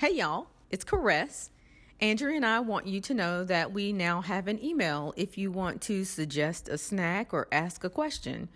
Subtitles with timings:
[0.00, 1.50] Hey, y'all, it's Caress.
[2.00, 5.52] Andrew and I want you to know that we now have an email if you
[5.52, 8.48] want to suggest a snack or ask a question.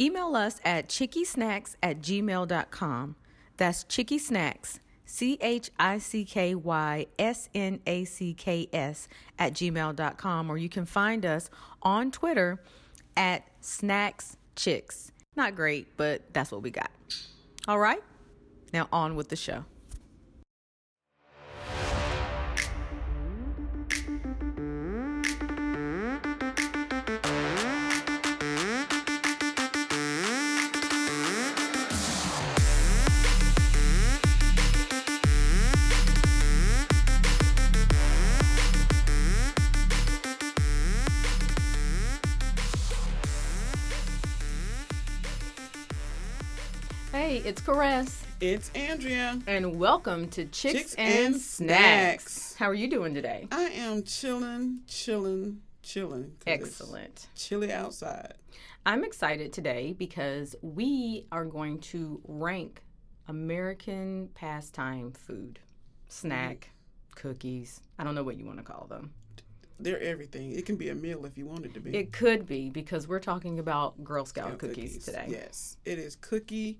[0.00, 3.16] Email us at chickysnacks at gmail.com.
[3.56, 9.08] That's Chicky Snacks, C H I C K Y S N A C K S,
[9.40, 11.50] at gmail.com, or you can find us
[11.82, 12.62] on Twitter
[13.16, 15.10] at Snacks Chicks.
[15.34, 16.92] Not great, but that's what we got.
[17.66, 18.04] All right,
[18.72, 19.64] now on with the show.
[47.44, 49.36] It's Caress, It's Andrea.
[49.48, 52.32] and welcome to Chicks, Chicks and, and Snacks.
[52.32, 52.54] Snacks.
[52.54, 53.48] How are you doing today?
[53.50, 56.36] I am chilling, chilling, chilling.
[56.46, 57.26] Excellent.
[57.34, 58.34] Chilly outside.
[58.86, 62.84] I'm excited today because we are going to rank
[63.26, 65.58] American pastime food,
[66.08, 67.16] snack, mm.
[67.16, 67.80] cookies.
[67.98, 69.12] I don't know what you want to call them.
[69.80, 70.52] They're everything.
[70.52, 71.96] It can be a meal if you want it to be.
[71.96, 75.26] It could be because we're talking about Girl Scout Scout cookies, today.
[75.28, 75.76] Yes.
[75.84, 76.78] It is cookie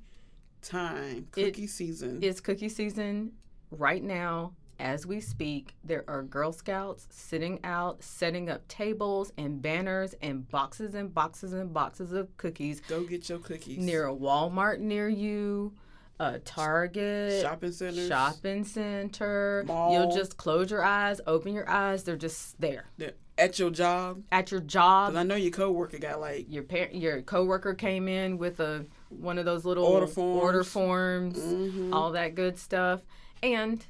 [0.63, 1.27] time.
[1.37, 2.21] It- Cookie season.
[2.23, 3.33] It's cookie season
[3.71, 4.55] right now.
[4.81, 10.49] As we speak, there are Girl Scouts sitting out, setting up tables and banners and
[10.49, 13.79] boxes and boxes and boxes of cookies Go get your cookies.
[13.79, 15.73] near a Walmart near you,
[16.19, 18.09] a Target, shopping centers.
[18.09, 19.63] shopping center.
[19.69, 19.93] Mall.
[19.93, 22.03] You'll just close your eyes, open your eyes.
[22.03, 24.23] They're just there They're At your job.
[24.33, 25.15] at your job.
[25.15, 28.87] I know your coworker got like Your parent, your coworker came in with a
[29.21, 30.43] one of those little Order forms.
[30.43, 31.93] order forms, mhm.
[31.93, 33.01] all that good stuff,
[33.43, 33.85] and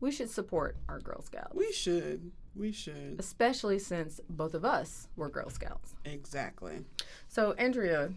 [0.00, 2.30] we should support our Girl Scouts, we should.
[2.54, 3.16] We should.
[3.18, 5.94] especially since both of us were Girl Scouts.
[6.04, 6.84] Exactly.
[7.28, 8.10] So, Andrea,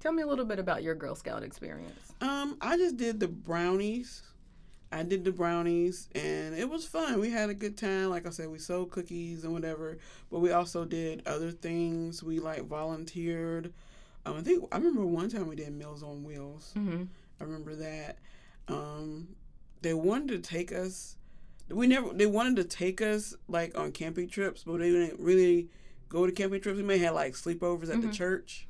[0.00, 2.12] tell me a little bit about your Girl Scout experience.
[2.20, 4.22] Um, I just did the brownies.
[4.92, 7.20] I did the brownies and it was fun.
[7.20, 8.10] We had a good time.
[8.10, 9.98] Like I said, we sold cookies and whatever,
[10.32, 12.22] but we also did other things.
[12.24, 13.72] We like volunteered.
[14.26, 16.72] Um, I think I remember one time we did Meals on Wheels.
[16.76, 17.04] Mm-hmm.
[17.40, 18.18] I remember that.
[18.68, 19.28] Um,
[19.82, 21.16] they wanted to take us.
[21.68, 22.12] We never.
[22.12, 25.68] They wanted to take us like on camping trips, but they didn't really
[26.08, 26.76] go to camping trips.
[26.76, 28.12] We may have like sleepovers at the Mhm.
[28.12, 28.66] church.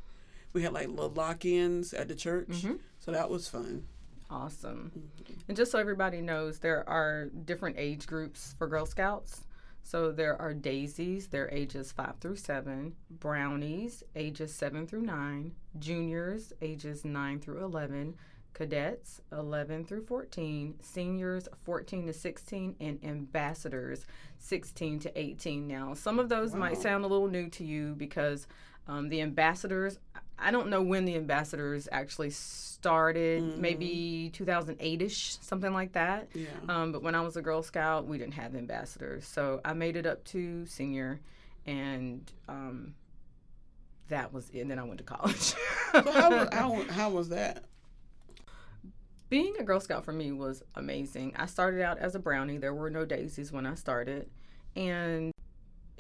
[0.53, 2.81] We had like little lock-ins at the church, Mhm.
[2.99, 3.87] so that was fun.
[4.29, 4.93] Awesome.
[4.97, 5.33] Mm-hmm.
[5.49, 9.43] And just so everybody knows, there are different age groups for Girl Scouts.
[9.83, 16.53] So there are daisies, they're ages 5 through 7, brownies, ages 7 through 9, juniors,
[16.63, 18.15] ages 9 through 11,
[18.55, 24.07] cadets, 11 through 14, seniors, 14 to 16, and ambassadors,
[24.39, 25.67] 16 to 18.
[25.67, 28.47] Now, some of those might sound a little new to you because
[28.87, 29.99] um, the ambassadors,
[30.41, 33.57] I don't know when the ambassadors actually started, Mhm.
[33.59, 36.29] maybe 2008 ish, something like that.
[36.35, 36.47] Yeah.
[36.69, 39.27] Um, but when I was a Girl Scout, we didn't have ambassadors.
[39.27, 41.21] So I made it up to senior,
[41.67, 42.95] and um,
[44.09, 44.61] that was it.
[44.61, 45.37] And then I went to college.
[45.93, 47.65] so how, how how was that?
[49.29, 51.35] Being a Girl Scout for me was amazing.
[51.37, 52.59] I started out as a brownie.
[52.59, 54.29] There were no daisies when I started.
[54.75, 55.33] And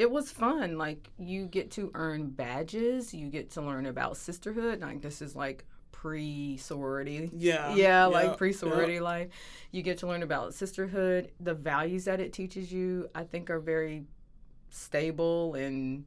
[0.00, 0.78] it was fun.
[0.78, 4.80] Like, you get to earn badges, you get to learn about sisterhood.
[4.80, 7.30] Like, this is like pre sorority.
[7.36, 7.74] Yeah.
[7.74, 9.28] Yeah, like pre sorority life.
[9.72, 11.32] You get to learn about sisterhood.
[11.38, 14.04] The values that it teaches you, I think, are very
[14.70, 16.06] stable and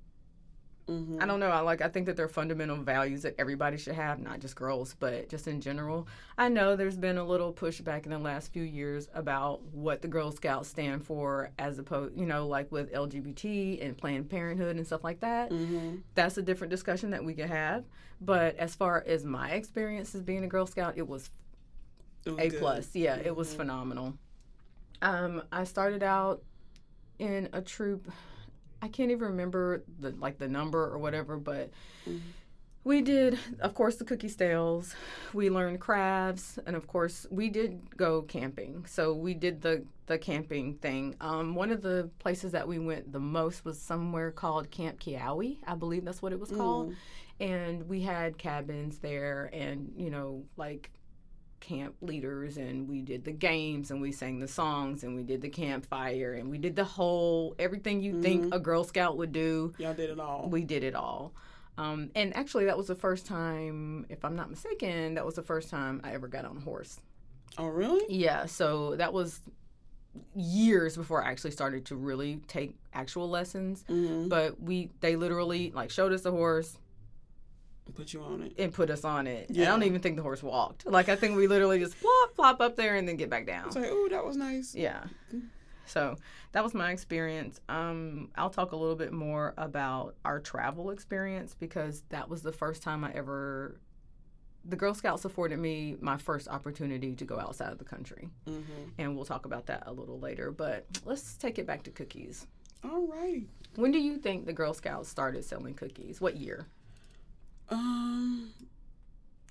[0.88, 1.22] Mhm.
[1.22, 1.48] I don't know.
[1.50, 1.82] I like.
[1.82, 5.48] I think that they're fundamental values that everybody should have, not just girls, but just
[5.48, 6.08] in general.
[6.38, 10.10] I know there's been a little pushback in the last few years about what the
[10.10, 14.86] Girl Scouts stand for, as opposed, you know, like with LGBT and Planned Parenthood and
[14.86, 15.52] stuff like that.
[15.52, 16.02] Mhm.
[16.16, 17.86] That's a different discussion that we could have.
[18.20, 21.30] But as far as my experience as being a Girl Scout, it was
[22.26, 22.60] It was a good.
[22.60, 22.94] plus.
[22.96, 23.58] Yeah, it was Mhm.
[23.58, 24.14] phenomenal.
[25.02, 26.42] Um, I started out
[27.20, 28.12] in a troop.
[28.84, 31.70] I can't even remember the like the number or whatever, but
[32.06, 32.20] Mhm.
[32.84, 34.94] we did, of course, the cookie stales.
[35.34, 38.86] We learned crafts, and of course, we did go camping.
[38.86, 41.16] So we did the the camping thing.
[41.22, 45.60] Um, one of the places that we went the most was somewhere called Camp Kiawi.
[45.66, 46.96] I believe that's what it was called Mm.
[47.40, 50.92] and we had cabins there and you know like
[51.64, 55.42] camp leaders and we did the games and we sang the songs and we did
[55.42, 58.54] the campfire and we did the whole everything you think Mhm.
[58.56, 60.50] a girl scout would do Y'all did it all.
[60.50, 61.32] we did it all
[61.78, 65.42] um, and actually that was the first time if i'm not mistaken that was the
[65.42, 67.00] first time i ever got on a horse
[67.58, 68.04] oh really?
[68.14, 69.40] yeah so that was
[70.36, 73.84] years before I actually started to really take actual lessons.
[73.88, 76.78] hmm But we they literally like showed us the horse
[77.96, 78.54] Put you on it.
[78.58, 79.50] and put us on it.
[79.50, 80.86] And I don't even think the horse walked.
[80.86, 83.68] Like I think we literally just plop plop up there and then get back down.
[83.68, 84.74] It's like, oh, that was nice.
[84.74, 85.04] Yeah.
[85.86, 86.16] So
[86.54, 87.60] that was my experience.
[87.70, 92.54] Um, I'll talk a little bit more about our travel experience because that was the
[92.54, 93.80] first time I ever.
[94.66, 98.62] The Girl Scouts afforded me my first opportunity to go outside of the country, hmm
[98.98, 100.52] and we'll talk about that a little later.
[100.52, 102.48] But let's take it back to cookies.
[102.84, 103.44] All right.
[103.76, 106.22] When do you think the Girl Scouts started selling cookies?
[106.22, 106.66] What year?
[107.74, 108.52] Um,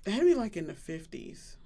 [0.05, 1.57] it had to be like in the fifties.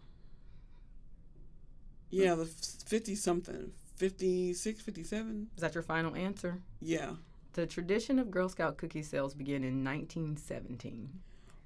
[2.09, 5.47] Yeah, the fifty something, 56, 57.
[5.55, 6.61] Is that your final answer?
[6.79, 7.11] Yeah.
[7.53, 11.09] The tradition of Girl Scout cookie sales began in 1917.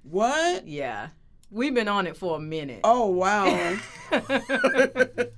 [0.02, 0.66] What?
[0.66, 1.08] Yeah.
[1.50, 2.80] We've been on it for a minute.
[2.82, 3.76] Oh wow!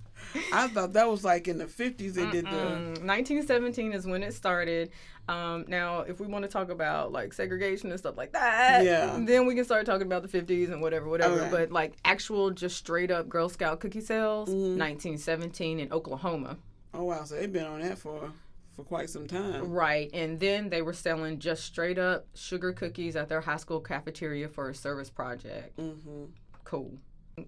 [0.65, 2.15] I thought that was like in the fifties.
[2.15, 2.51] They did the.
[2.51, 4.91] Mm, 1917 is when it started.
[5.29, 9.19] Um, now, if we want to talk about like segregation and stuff like that, Yeah.
[9.21, 11.49] then we can start talking about the 50s and whatever, whatever.
[11.51, 14.77] But like actual, just straight up Girl Scout cookie sales, Mhm.
[14.77, 16.59] 1917 in Oklahoma.
[16.93, 17.25] Oh wow!
[17.25, 18.31] So they've been on that for
[18.77, 19.71] for quite some time.
[19.71, 20.11] Right.
[20.13, 24.49] And then they were selling just straight up sugar cookies at their high school cafeteria
[24.49, 25.77] for a service project.
[25.79, 26.25] Mm-hmm.
[26.65, 26.99] Cool.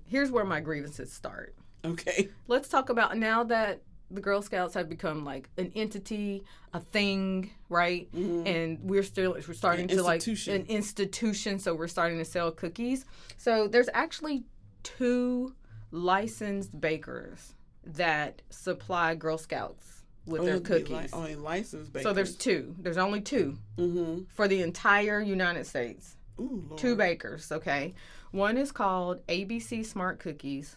[0.06, 1.54] Here's where my grievances start.
[1.84, 2.28] Okay.
[2.48, 7.50] let's talk about now that the Girl Scouts have become like an entity, a thing,
[7.68, 8.08] right?
[8.12, 8.46] Mhm.
[8.46, 13.04] And we're still we're starting to like an institution, so we're starting to sell cookies.
[13.36, 14.44] So there's actually
[14.84, 15.54] two
[15.90, 21.12] licensed bakers that supply Girl Scouts with their cookies.
[21.12, 22.04] Li- and licensed bakers.
[22.04, 22.74] so there's two.
[22.78, 24.22] There's only two Mm-hmm.
[24.34, 26.16] for the entire United States.
[26.40, 26.72] Ooh.
[26.76, 27.94] Two bakers, okay?
[28.30, 30.76] One is called ABC Smart Cookies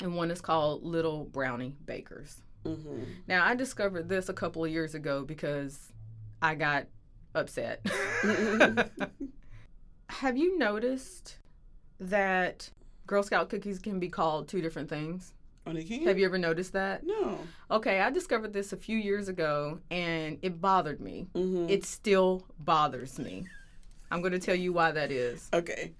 [0.00, 2.42] and one is called Little Brownie Bakers.
[2.64, 3.02] Mm-hmm.
[3.28, 5.92] Now, I discovered this a couple of years ago because
[6.42, 6.86] I got
[7.34, 7.86] upset.
[10.08, 11.38] Have you noticed
[12.00, 12.70] that
[13.06, 15.32] Girl Scout cookies can be called two different things?
[15.66, 16.04] Oh, they can.
[16.04, 17.04] Have you ever noticed that?
[17.04, 17.38] No.
[17.70, 21.26] Okay, I discovered this a few years ago and it bothered me.
[21.34, 21.68] Mm-hmm.
[21.68, 23.46] It still bothers me.
[24.10, 25.48] I'm going to tell you why that is.
[25.52, 25.92] okay.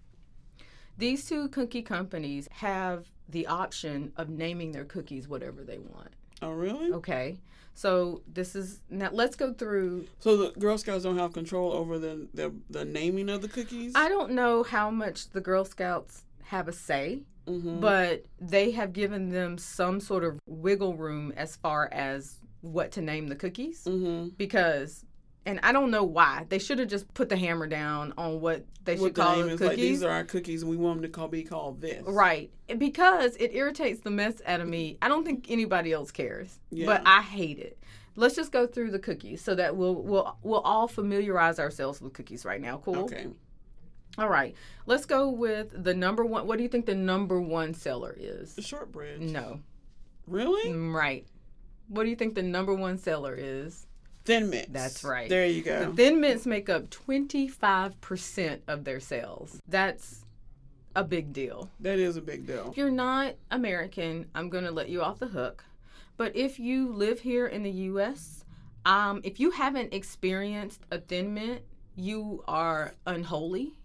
[0.99, 6.11] These two cookie companies have the option of naming their cookies whatever they want.
[6.43, 6.93] Oh, really?
[6.93, 7.39] Okay.
[7.75, 11.99] So this is now let's go through So the Girl Scouts don't have control over
[11.99, 13.93] the the, the naming of the cookies.
[13.95, 17.81] I don't know how much the Girl Scouts have a say, mm-hmm.
[17.81, 23.01] but they have given them some sort of wiggle room as far as what to
[23.01, 24.29] name the cookies mm-hmm.
[24.37, 25.05] because
[25.47, 26.45] and I don't know why.
[26.49, 29.37] They should have just put the hammer down on what they should What the call
[29.37, 29.61] the cookies.
[29.61, 29.77] like?
[29.77, 32.03] These are our cookies, and we want them to call be called this.
[32.07, 32.51] Right.
[32.77, 34.99] Because it irritates the mess out of me.
[35.01, 36.59] I don't think anybody else cares.
[36.71, 36.87] Yeah.
[36.87, 37.79] But I hate it.
[38.17, 42.13] Let's just go through the cookies so that we'll we'll we'll all familiarize ourselves with
[42.13, 42.79] cookies right now.
[42.79, 42.99] Cool.
[43.05, 43.27] Okay.
[44.19, 44.55] All right.
[44.87, 46.47] Let's go with the number one.
[46.47, 48.55] What do you think the number one seller is?
[48.55, 49.21] The shortbread.
[49.21, 49.61] No.
[50.27, 50.71] Really?
[50.71, 51.27] Mm, Right.
[51.89, 53.86] What do you think the number one seller is?
[54.27, 54.71] Thin mints.
[54.73, 55.29] That's right.
[55.29, 55.93] There you The go.
[55.95, 59.61] Thin Mints make up 25% of their sales.
[59.69, 60.25] That's
[60.95, 61.71] a big deal.
[61.81, 62.71] That is a big deal.
[62.71, 65.65] If you're not American, I'm going to let you off the hook.
[66.17, 68.45] But if you live here in the U.S.,
[68.85, 71.63] um, if you haven't experienced a Thin Mint,
[71.95, 73.76] you are unholy,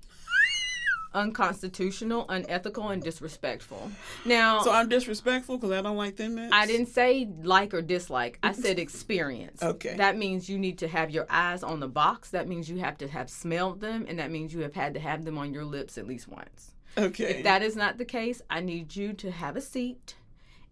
[1.13, 3.91] unconstitutional, unethical, and disrespectful.
[4.25, 6.55] Now, So I'm disrespectful because I don't like thin mints.
[6.55, 8.39] I didn't say like or dislike.
[8.43, 9.61] I said experience.
[9.61, 9.95] Okay.
[9.97, 12.29] That means you need to have your eyes on the box.
[12.29, 14.99] That means you have to have smelled them, and that means you have had to
[14.99, 16.71] have them on your lips at least once.
[16.97, 17.37] Okay.
[17.37, 20.15] If that is not the case, I need you to have a seat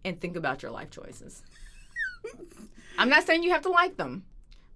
[0.04, 1.42] and think about your life choices.
[2.98, 4.24] I'm not saying you have to like them,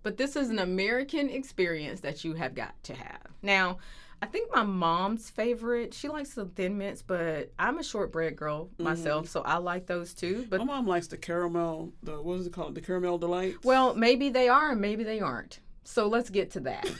[0.02, 3.20] but this is an American experience that you have got to have.
[3.42, 3.78] Now,
[4.22, 8.70] I think my mom's favorite, she likes the thin mints, but I'm a shortbread girl
[8.78, 9.30] myself, mm-hmm.
[9.30, 10.46] so I like those too.
[10.48, 11.92] But My mom likes the caramel.
[12.02, 12.74] The what is it called?
[12.74, 13.56] The caramel delight.
[13.64, 15.60] well, maybe they are and maybe they aren't.
[15.84, 16.90] So let's get to that.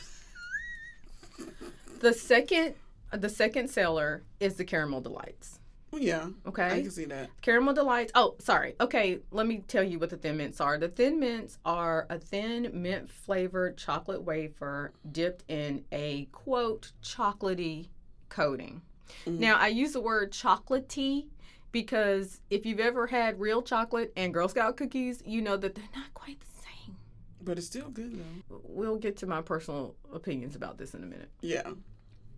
[1.99, 2.75] the second
[3.11, 5.59] the second seller is the caramel delights.
[5.97, 6.27] Yeah.
[6.45, 6.67] Okay.
[6.67, 7.29] I can see that.
[7.41, 8.11] Caramel delights.
[8.15, 8.75] Oh, sorry.
[8.81, 10.77] Okay, let me tell you what the thin mints are.
[10.77, 17.89] The thin mints are a thin mint flavored chocolate wafer dipped in a quote chocolatey
[18.29, 18.81] coating.
[19.25, 19.39] Mhm.
[19.39, 21.27] Now, I use the word chocolatey
[21.71, 25.83] because if you've ever had real chocolate and Girl Scout cookies, you know that they're
[25.95, 26.97] not quite the same.
[27.41, 28.61] But it's still good though.
[28.63, 31.29] We'll get to my personal opinions about this in a minute.
[31.41, 31.71] Yeah.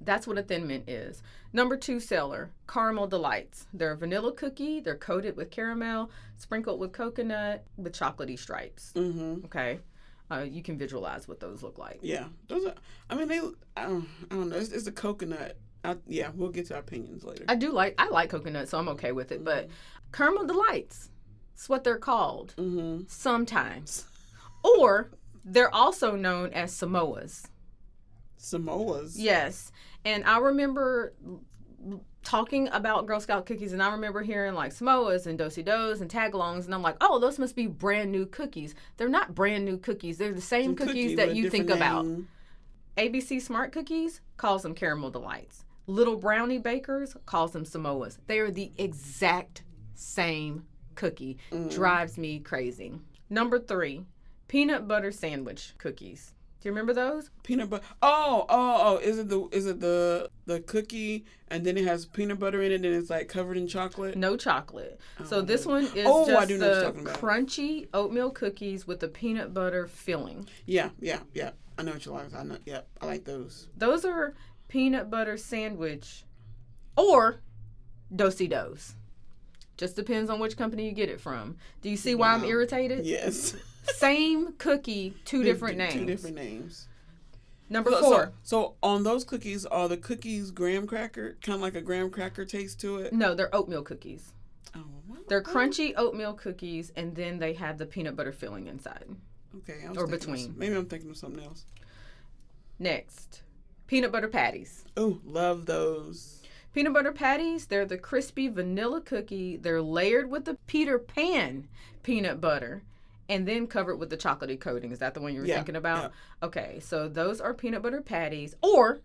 [0.01, 1.24] That's what a thin mint is.
[1.54, 3.68] Number two seller, Caramel Delights.
[3.74, 4.80] They're a vanilla cookie.
[4.80, 8.94] They're coated with caramel, sprinkled with coconut, with chocolatey stripes.
[8.96, 9.46] Mm-hmm.
[9.46, 9.80] Okay.
[10.30, 12.00] Uh, you can visualize what those look like.
[12.01, 12.74] Yeah, those are.
[13.10, 13.39] I mean, they.
[13.77, 14.08] I don't.
[14.30, 14.58] I don't know.
[14.58, 15.58] It's, it's a coconut.
[15.84, 17.46] I, yeah, we'll get to our opinions later.
[17.48, 19.46] I do like I like coconut, so I'm okay with it.
[19.46, 19.70] But
[20.12, 21.10] caramel delights,
[21.54, 23.04] it's what they're called mm-hmm.
[23.08, 24.06] sometimes,
[24.63, 25.12] or
[25.46, 27.46] they're also known as Samoas.
[28.39, 29.13] Samoas.
[29.15, 29.72] Yes,
[30.06, 31.13] and I remember
[32.24, 36.12] talking about Girl Scout cookies, and I remember hearing like Samoas and Dosi Dos and
[36.12, 38.75] Tagalongs, and I'm like, oh, those must be brand new cookies.
[38.98, 40.17] They're not brand new cookies.
[40.17, 42.06] They're the same cookies cookie that you think different about.
[42.98, 45.63] ABC Smart Cookies calls them caramel delights.
[45.86, 48.17] Little Brownie Bakers calls them Samoas.
[48.27, 49.63] They are the exact
[49.94, 50.65] same
[50.96, 51.38] cookie.
[51.51, 51.72] Mm.
[51.72, 52.94] Drives me crazy.
[53.29, 54.03] Number three,
[54.48, 56.34] peanut butter sandwich cookies.
[56.59, 57.29] Do you remember those?
[57.43, 57.83] Peanut butter.
[58.01, 58.97] Oh, oh, oh!
[58.97, 62.71] Is it the is it the the cookie and then it has peanut butter in
[62.71, 64.15] it and it's like covered in chocolate?
[64.17, 64.99] No chocolate.
[65.25, 65.73] so Oh, this no.
[65.73, 69.53] one is Oh, I do know what you're the crunchy oatmeal cookies with the peanut
[69.53, 70.47] butter filling.
[70.65, 71.51] Yeah, yeah, yeah.
[71.77, 72.33] I know what you like.
[72.33, 72.57] I know.
[72.65, 73.67] Yeah, I like those.
[73.77, 74.33] Those are
[74.67, 76.25] peanut butter sandwich
[76.95, 77.41] or
[78.13, 78.95] Dosi Dos.
[79.77, 81.57] Just depends on which company you get it from.
[81.83, 83.05] Do you see why I'm irritated?
[83.05, 83.55] Yes.
[83.96, 85.94] Same cookie, two different names.
[85.94, 86.88] Two different names.
[87.70, 88.25] Number So- four.
[88.44, 92.10] So, so on those cookies, are the cookies graham cracker, kind of like a graham
[92.10, 93.13] cracker taste to it?
[93.13, 94.34] No, they're oatmeal cookies.
[94.75, 95.27] Oh, what?
[95.27, 99.06] They're crunchy oatmeal cookies, and then they have the peanut butter filling inside.
[99.58, 100.38] Okay, I was or thinking of between.
[100.46, 101.65] some- maybe I'm thinking of something else.
[102.79, 103.41] Next,
[103.88, 104.86] peanut butter patties.
[104.96, 106.41] Oh, love those.
[106.74, 109.58] Peanut butter patties, they're the crispy vanilla cookie.
[109.58, 111.67] They're layered with the Peter Pan
[112.03, 112.84] peanut butter
[113.29, 114.91] and then covered with the chocolatey coating.
[114.91, 116.12] Is that the one you were Yeah, thinking about?
[116.41, 119.00] Okay, so those are peanut butter patties or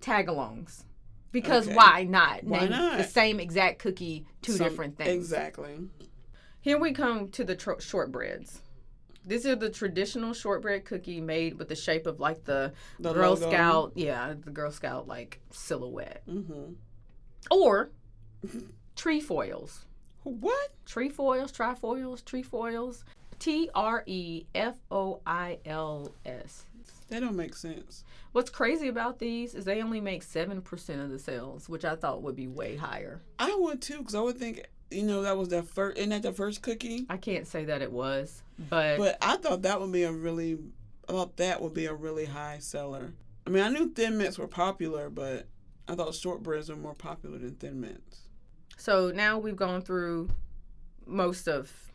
[0.00, 0.84] tagalongs.
[1.30, 1.74] Because Okay.
[1.76, 2.44] why not?
[2.44, 2.98] Why Name not?
[2.98, 5.14] The same exact cookie, two Some- different things.
[5.32, 5.88] Exactly.
[6.60, 8.58] Here we come to the tro- shortbreads.
[9.24, 13.30] These are the traditional shortbread cookie made with the shape of like the, The Girl
[13.34, 13.48] logo.
[13.50, 16.22] Scout, yeah, the Girl Scout like silhouette.
[16.28, 16.72] Mm-hmm.
[17.50, 17.90] Or
[18.96, 19.86] trefoils.
[20.24, 20.70] What?
[20.86, 23.04] Trefoils, trifoils, trefoils.
[23.42, 26.66] T R E F O I L S.
[27.08, 28.04] That don't make sense.
[28.30, 32.22] What's crazy about these is they only make 7% of the sales, which I thought
[32.22, 33.20] would be way higher.
[33.40, 35.98] I would too, because I would think, you know, that was the first.
[35.98, 37.04] Isn't that the first cookie?
[37.10, 40.58] I can't say that it was, but, But I thought that would be a really.
[41.08, 43.12] I thought that would be a really high seller.
[43.44, 45.48] I mean, I knew Thin Mints were popular, but
[45.88, 48.20] I thought shortbreads were more popular than Thin Mints.
[48.76, 50.30] so now we've gone through
[51.06, 51.91] most of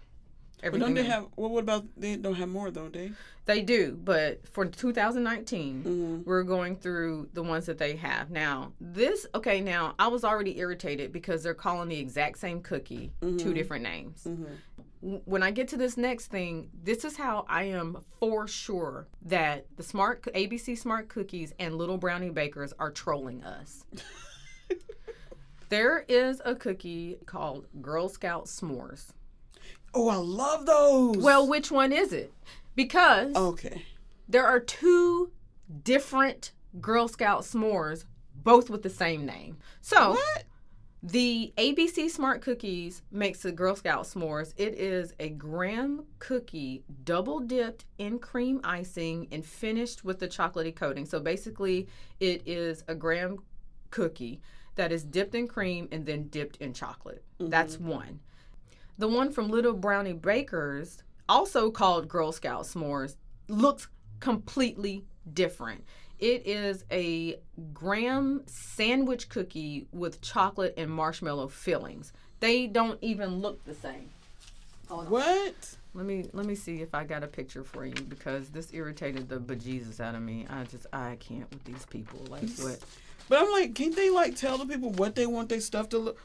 [0.62, 1.28] But don't they have?
[1.36, 3.12] Well, what about they don't have more, though, don't they?
[3.46, 6.24] They do, but for 2019, Mm-hmm.
[6.30, 8.30] we're going through the ones that they have.
[8.32, 13.12] Now, this, okay, now I was already irritated because they're calling the exact same cookie
[13.22, 13.54] two Mhm.
[13.54, 14.24] different names.
[14.28, 15.16] Mm-hmm.
[15.26, 19.68] When I get to this next thing, this is how I am for sure that
[19.78, 23.86] the smart ABC Smart Cookies and Little Brownie Bakers are trolling us.
[25.70, 29.12] there is a cookie called Girl Scout S'mores.
[30.00, 31.18] Oh, I love those.
[31.18, 32.32] Well, which one is it?
[32.76, 33.82] Because okay.
[34.30, 35.32] there are two
[35.84, 38.06] different Girl Scout s'mores,
[38.44, 39.58] both with the same name.
[39.82, 40.44] So What?
[41.02, 44.54] the ABC Smart Cookies makes the Girl Scout s'mores.
[44.56, 50.76] It is a graham cookie double dipped in cream icing and finished with the chocolatey
[50.76, 51.08] coating.
[51.08, 51.88] So basically,
[52.20, 53.40] it is a graham
[53.90, 54.42] cookie
[54.76, 57.24] that is dipped in cream and then dipped in chocolate.
[57.40, 57.90] That's mm-hmm.
[57.90, 58.20] one.
[58.98, 63.16] The one from Little Brownie Bakers, also called Girl Scout s'mores,
[63.48, 63.88] looks
[64.20, 65.84] completely different.
[66.20, 67.40] It is a
[67.74, 72.12] graham sandwich cookie with chocolate and marshmallow fillings.
[72.40, 74.10] They don't even look the same.
[74.90, 75.76] What?
[75.94, 79.28] Let me let me see if I got a picture for you because this irritated
[79.28, 80.46] the bejesus out of me.
[80.50, 82.20] I just I can't with these people.
[82.30, 82.80] Like what?
[83.30, 85.98] But I'm like, can't they like tell the people what they want their stuff to
[85.98, 86.20] look?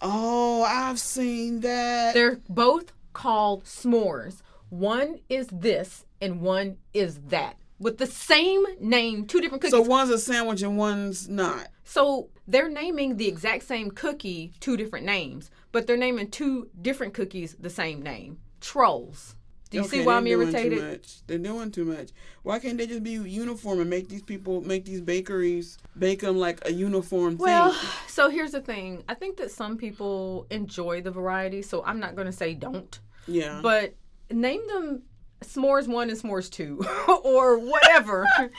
[0.00, 2.14] Oh, I've seen that.
[2.14, 4.42] They're both called s'mores.
[4.68, 7.56] One is this and one is that.
[7.78, 9.72] With the same name, two different cookies.
[9.72, 11.68] so one's a sandwich and one's not.
[11.84, 17.14] So they're naming the exact same cookie two different names, but they're naming two different
[17.14, 18.38] cookies the same name.
[18.60, 19.36] Trolls.
[19.74, 20.78] Do you Okay, see why I'm irritated?
[20.78, 21.26] Too much.
[21.26, 22.10] They're doing too much.
[22.42, 26.38] Why can't they just be uniform and make these people, make these bakeries, bake them
[26.38, 27.88] like a uniform Well, thing?
[28.08, 29.02] so here's the thing.
[29.08, 32.98] I think that some people enjoy the variety, so I'm not going to say don't,
[33.26, 33.60] Yeah.
[33.62, 33.94] but
[34.30, 35.02] name them
[35.42, 36.80] S'mores 1 and S'mores 2
[37.24, 38.26] or whatever.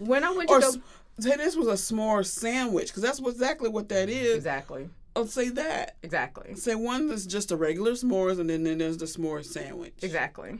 [0.00, 0.78] When I went to or go s-
[1.18, 4.36] say this was a s'more sandwich because that's exactly what that is.
[4.36, 4.88] Exactly.
[5.16, 5.96] I'll say that.
[6.02, 6.54] Exactly.
[6.54, 9.94] Say one that's just a regular s'mores, and then, then there's the s'more sandwich.
[10.02, 10.58] Exactly.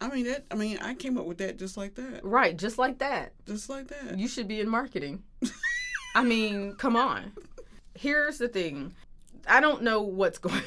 [0.00, 0.44] I mean that.
[0.50, 3.32] I mean, I came up with that just like that, Right, just like that.
[3.46, 4.18] just like that.
[4.18, 5.22] You should be in marketing.
[6.14, 7.32] I mean, come on.
[7.94, 8.94] Here's the thing.
[9.48, 10.62] I don't know what's going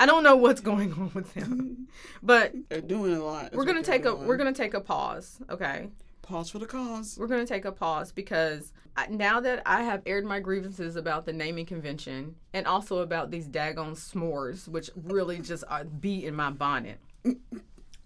[0.00, 1.88] I don't know what's going on with them.
[2.22, 3.52] But They're doing a lot.
[3.54, 4.26] we're to take a doing.
[4.26, 5.88] we're going to take a pause, okay?
[6.28, 7.16] Pause for the cause.
[7.18, 10.96] We're going to take a pause because I, now that I have aired my grievances
[10.96, 16.26] about the naming convention and also about these daggone s'mores, which really just are bee
[16.26, 17.00] in my bonnet,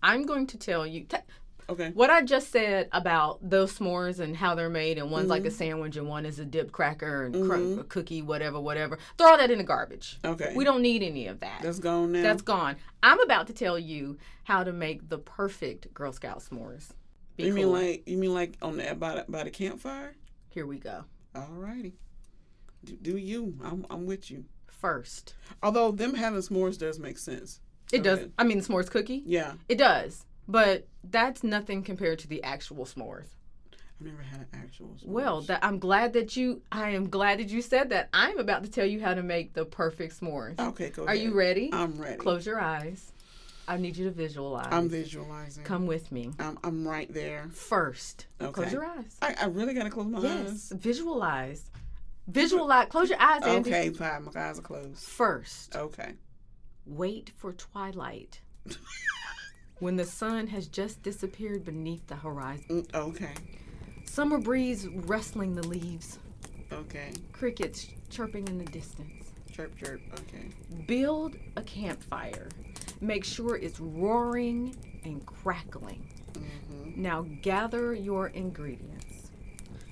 [0.02, 1.05] I'm going to tell you.
[1.05, 1.17] T-
[1.69, 1.91] Okay.
[1.95, 5.49] what I just said about those s'mores and how they're made, and one's like a
[5.49, 5.57] mm-hmm.
[5.57, 7.81] sandwich and one is a dip cracker and cr- mm-hmm.
[7.81, 8.99] a cookie, whatever, whatever.
[9.17, 10.19] Throw all that in the garbage.
[10.25, 10.52] Okay.
[10.55, 11.61] We don't need any of that.
[11.62, 12.23] That's gone now.
[12.23, 12.76] That's gone.
[13.02, 16.91] I'm about to tell you how to make the perfect Girl Scout s'mores.
[17.42, 20.14] Be you mean like you mean like on the by the, by the campfire?
[20.49, 21.04] Here we go.
[21.34, 21.92] Alrighty.
[22.84, 23.54] Do, do you?
[23.64, 24.44] I'm I'm with you.
[24.66, 27.61] First, Although them having s'mores does make sense.
[27.92, 28.18] it does.
[28.18, 28.30] Okay.
[28.37, 29.22] I mean, s'mores cookie.
[29.25, 29.52] Yeah.
[29.68, 33.26] It does, but that's nothing compared to the actual s'mores.
[34.00, 34.88] I've never had an actual.
[34.88, 35.06] S'mores.
[35.06, 36.62] Well, that I'm glad that you.
[36.72, 38.08] I am glad that you said that.
[38.12, 40.58] I'm about to tell you how to make the perfect s'mores.
[40.58, 41.20] okay, go Are ahead.
[41.22, 41.70] you ready?
[41.72, 42.16] I'm ready.
[42.16, 43.12] Close your eyes.
[43.69, 44.69] I need you to visualize.
[44.71, 45.64] I'm visualizing.
[45.64, 46.31] Come with me.
[46.38, 47.49] I'm I'm right there.
[47.52, 48.52] First, Okay.
[48.52, 49.16] close your eyes.
[49.23, 50.73] I, I really gotta close my Yes, eyes.
[50.81, 51.71] visualize.
[52.26, 52.87] Visualize.
[52.88, 53.71] Close your eyes, Andy.
[53.71, 54.25] Okay, fine.
[54.25, 54.99] My eyes are closed.
[54.99, 56.12] First, Okay.
[56.87, 58.40] wait for twilight.
[59.81, 62.64] when the sun has just disappeared beneath the horizon.
[62.83, 63.35] Mm, Okay.
[64.04, 66.19] Summer breeze rustling the leaves.
[66.73, 67.11] Okay.
[67.33, 69.33] Crickets chirping in the distance.
[69.50, 70.00] Chirp chirp.
[70.14, 70.49] Okay.
[70.87, 72.49] Build a campfire.
[73.02, 76.09] Make sure it's roaring and crackling.
[76.32, 77.02] Mm-hmm.
[77.02, 79.30] Now gather your ingredients.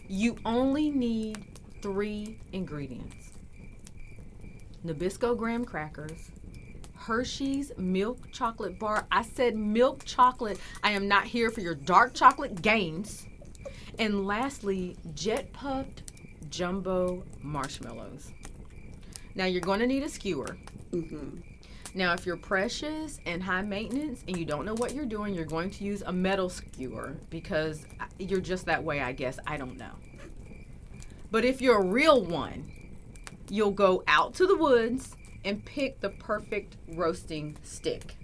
[0.09, 1.45] You only need
[1.83, 3.31] three ingredients
[4.85, 6.31] Nabisco graham crackers,
[6.95, 9.07] Hershey's milk chocolate bar.
[9.13, 10.59] I said milk chocolate.
[10.83, 13.27] I am not here for your dark chocolate games.
[13.99, 16.03] And lastly, jet puffed
[16.49, 18.33] jumbo marshmallows.
[19.35, 20.57] Now you're going to need a skewer.
[20.93, 21.39] Mm-hmm.
[21.93, 25.45] Now, if you're precious and high maintenance and you don't know what you're doing, you're
[25.45, 27.85] going to use a metal skewer because
[28.19, 29.39] you're just that way, I guess.
[29.47, 29.93] I don't know.
[31.33, 32.71] But if you're a real one,
[33.49, 38.15] you'll go out to the woods and pick the perfect roasting stick.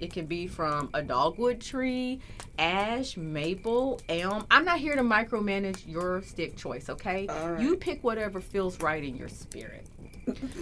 [0.00, 2.20] It can be from a dogwood tree,
[2.58, 4.44] ash, maple, elm.
[4.50, 7.26] I'm not here to micromanage your stick choice, okay?
[7.26, 7.60] Right.
[7.60, 9.86] You pick whatever feels right in your spirit.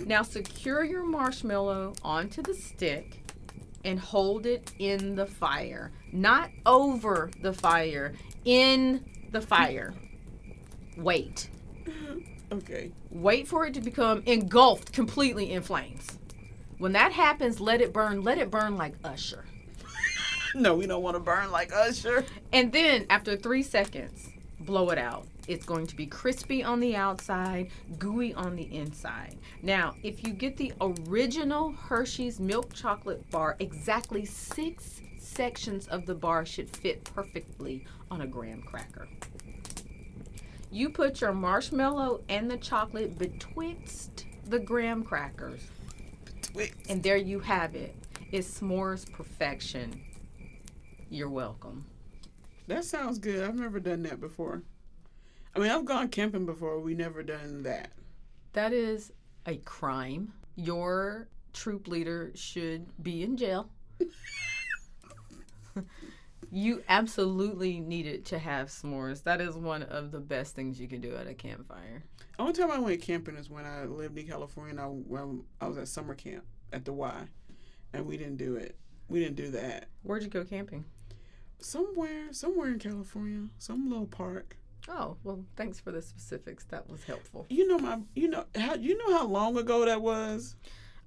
[0.06, 3.22] Now secure your marshmallow onto the stick
[3.84, 5.90] and hold it in the fire.
[6.12, 8.12] Not over the fire,
[8.44, 9.94] in the fire.
[10.96, 11.48] Wait.
[12.52, 12.92] Okay.
[13.10, 16.18] Wait for it to become engulfed completely in flames.
[16.78, 18.22] When that happens, let it burn.
[18.22, 19.44] Let it burn like Usher.
[20.54, 22.26] No, we don't want to burn like Usher.
[22.52, 24.28] And then after three seconds,
[24.60, 25.26] blow it out.
[25.48, 29.36] It's going to be crispy on the outside, gooey on the inside.
[29.62, 36.14] Now, if you get the original Hershey's milk chocolate bar, exactly six sections of the
[36.14, 39.08] bar should fit perfectly on a graham cracker.
[40.70, 45.60] You put your marshmallow and the chocolate betwixt the graham crackers,
[46.24, 46.90] Betwixt.
[46.90, 47.94] and there you have it.
[48.32, 50.00] It's s'mores perfection.
[51.10, 51.84] You're welcome.
[52.68, 53.44] That sounds good.
[53.44, 54.62] I've never done that before.
[55.54, 56.80] I mean, I've gone camping before.
[56.80, 57.90] We never done that.
[58.54, 59.12] That is
[59.46, 60.32] a crime.
[60.56, 63.68] Your troop leader should be in jail.
[66.50, 69.22] you absolutely needed to have s'mores.
[69.24, 72.04] That is one of the best things you can do at a campfire.
[72.38, 74.70] Only time I went camping is when I lived in California.
[74.70, 77.26] And I, when I was at summer camp at the Y,
[77.92, 78.76] and we didn't do it.
[79.08, 79.88] We didn't do that.
[80.02, 80.86] Where'd you go camping?
[81.58, 84.56] Somewhere, somewhere in California, some little park.
[84.88, 86.64] Oh, well, thanks for the specifics.
[86.64, 87.46] That was helpful.
[87.48, 90.56] You know my, you know how, you know how long ago that was.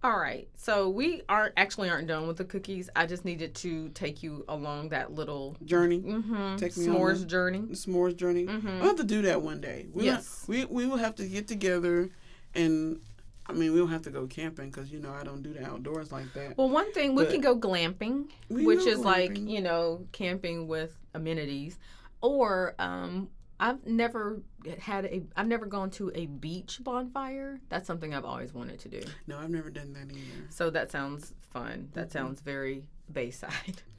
[0.03, 0.47] All right.
[0.55, 2.89] So we aren't actually aren't done with the cookies.
[2.95, 7.19] I just needed to take you along that little Journey, mm-hmm, Take me on s'mores
[7.21, 7.59] the- journey.
[7.71, 8.45] s'mores journey.
[8.45, 8.81] Mhm.
[8.81, 9.87] I'll have to do that one day.
[9.93, 10.45] We Yes.
[10.47, 12.09] we we will have to get together,
[12.53, 12.99] and
[13.47, 15.65] I mean we don't have to go camping because you know I don't do the
[15.65, 16.55] outdoors like that.
[16.57, 21.79] Well, one thing we can go glamping, which is like you know camping with amenities,
[22.21, 23.27] or um,
[23.59, 24.41] I've never
[24.79, 27.59] had a I've never gone to a beach bonfire.
[27.69, 29.01] That's something I've always wanted to do.
[29.27, 30.47] No, I've never done that either.
[30.49, 31.89] So that sounds fun.
[31.93, 32.13] That Mhm.
[32.13, 33.81] sounds very Bayside.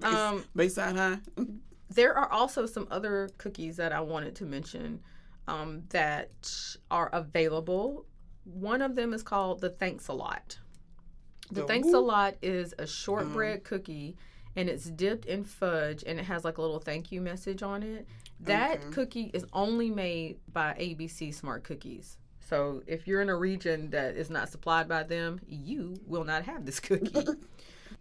[0.02, 1.18] Um, Bayside High.
[1.88, 5.00] There are also some other cookies that I wanted to mention
[5.46, 8.04] um, that are available.
[8.44, 10.58] One of them is called the Thanks a Lot.
[11.50, 12.00] The, The Thanks a?
[12.00, 14.16] Lot is a shortbread cookie
[14.56, 17.82] and it's dipped in fudge and it has like a little thank you message on
[17.82, 18.06] it.
[18.40, 18.90] That Okay.
[18.90, 22.18] cookie is only made by ABC Smart Cookies.
[22.40, 26.44] So if you're in a region that is not supplied by them, you will not
[26.44, 27.24] have this cookie.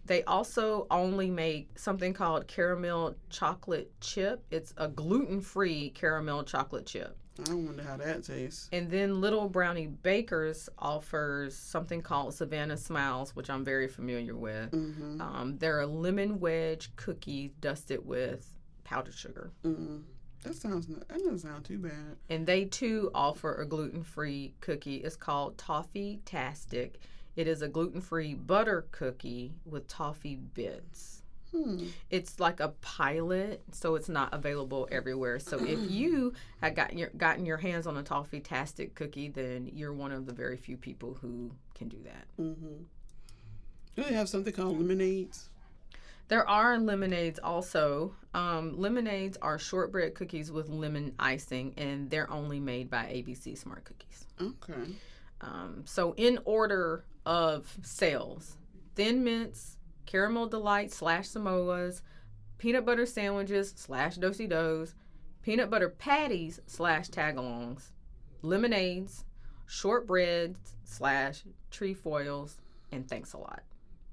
[0.05, 4.43] They also only make something called caramel chocolate chip.
[4.51, 7.15] It's a gluten free caramel chocolate chip.
[7.49, 8.69] I wonder how that tastes.
[8.71, 14.71] And then Little Brownie Bakers offers something called Savannah Smiles, which I'm very familiar with.
[14.71, 15.19] Mm-hmm.
[15.21, 18.47] Um, they're a lemon wedge cookie dusted with
[18.83, 19.51] powdered sugar.
[19.63, 19.97] Mm-hmm.
[20.43, 20.87] That sounds.
[20.87, 22.17] That doesn't sound too bad.
[22.29, 24.97] And they too offer a gluten free cookie.
[24.97, 26.99] It's called Toffee Tastic.
[27.35, 31.22] It is a gluten free butter cookie with toffee bits.
[31.53, 31.85] Hmm.
[32.09, 35.39] It's like a pilot, so it's not available everywhere.
[35.39, 39.69] So if you had gotten your gotten your hands on a toffee tastic cookie, then
[39.71, 42.25] you're one of the very few people who can do that.
[42.39, 42.83] Mm-hmm.
[43.95, 45.49] Do they have something called lemonades?
[46.27, 48.15] There are lemonades also.
[48.33, 53.83] Um, lemonades are shortbread cookies with lemon icing, and they're only made by ABC Smart
[53.83, 54.25] Cookies.
[54.41, 54.93] Okay.
[55.41, 58.57] Um, so, in order of sales,
[58.95, 62.01] Thin Mints, Caramel Delight slash Samoas,
[62.57, 64.95] peanut butter sandwiches slash dosey dos,
[65.41, 67.91] peanut butter patties slash tagalongs,
[68.41, 69.25] lemonades,
[69.67, 72.57] shortbreads slash trefoils,
[72.91, 73.63] and thanks a lot.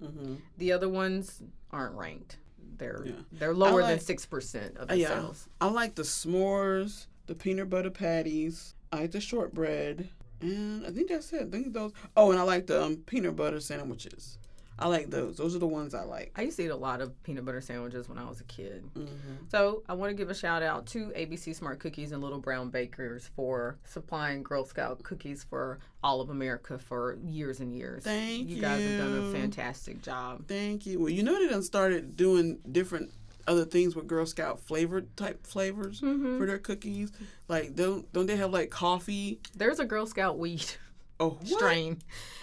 [0.03, 0.37] Mm-hmm.
[0.59, 2.39] The other ones aren't ranked.
[2.79, 3.13] They're Yeah.
[3.33, 5.09] they're lower like- than six percent of the yeah.
[5.09, 5.49] sales.
[5.61, 8.75] I like the s'mores, the peanut butter patties.
[8.93, 10.09] I like the shortbread,
[10.41, 11.43] and I think that's it.
[11.43, 11.93] I think those.
[12.17, 14.39] Oh, and I like the um, peanut butter sandwiches.
[14.81, 15.37] I like those.
[15.37, 16.33] Those are the ones I like.
[16.37, 18.85] I used to eat a lot of peanut butter sandwiches when I was a kid.
[18.95, 19.09] Mm-hmm.
[19.51, 22.71] So I want to give a shout out to ABC Smart Cookies and Little Brown
[22.71, 28.05] Bakers for supplying Girl Scout cookies for all of America for years and years.
[28.05, 30.47] Thank you You guys have done a fantastic job.
[30.49, 30.99] Thank you.
[31.01, 33.11] Well, you know they done started doing different
[33.47, 36.39] other things with Girl Scout flavored type flavors Mhm.
[36.39, 37.11] for their cookies.
[37.49, 39.41] Like don't don't they have like coffee?
[39.57, 40.65] There's a Girl Scout weed
[41.21, 41.47] Oh, what?
[41.47, 41.99] strain.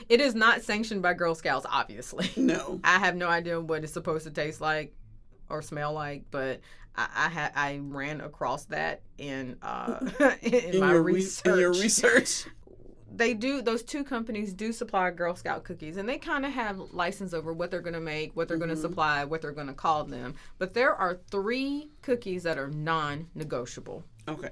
[0.08, 2.30] It is not sanctioned by Girl Scouts, obviously.
[2.38, 2.80] No.
[2.84, 4.94] I have no idea what it's supposed to taste like
[5.50, 6.62] or smell like, but
[6.96, 10.00] I I, ha- I ran across that in uh,
[10.42, 11.54] in, my your re- research.
[11.54, 12.46] in your research.
[13.16, 16.78] they do those two companies do supply girl scout cookies and they kind of have
[16.92, 19.66] license over what they're going to make what they're going to supply what they're going
[19.68, 24.50] to call them but there are three cookies that are non-negotiable Okay.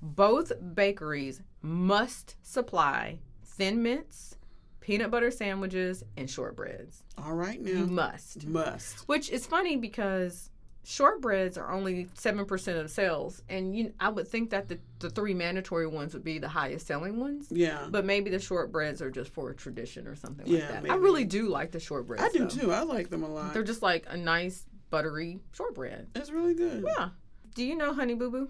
[0.00, 3.18] both bakeries must supply
[3.58, 4.36] thin mints
[4.80, 7.70] peanut butter sandwiches and shortbreads All right now.
[7.70, 9.00] you must Must.
[9.08, 10.50] which is funny because
[10.86, 15.34] shortbreads are only 7% of sales and you i would think that the, the three
[15.34, 17.88] mandatory ones would be the highest selling ones Yeah.
[17.90, 20.90] but maybe the shortbreads are just for tradition or something Yeah, like that.
[20.90, 22.20] I really do like the shortbreads.
[22.22, 22.46] I do though.
[22.48, 22.72] too.
[22.72, 23.52] I like them a lot.
[23.52, 26.06] They're just like a nice buttery shortbread.
[26.14, 26.84] It's really good.
[26.86, 27.10] Yeah.
[27.54, 28.48] Do you know Honey Boo Boo?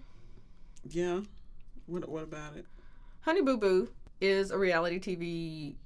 [0.88, 1.22] Yeah.
[1.86, 2.66] What What about it?
[3.22, 3.88] Honey Boo Boo
[4.20, 5.76] is a reality TV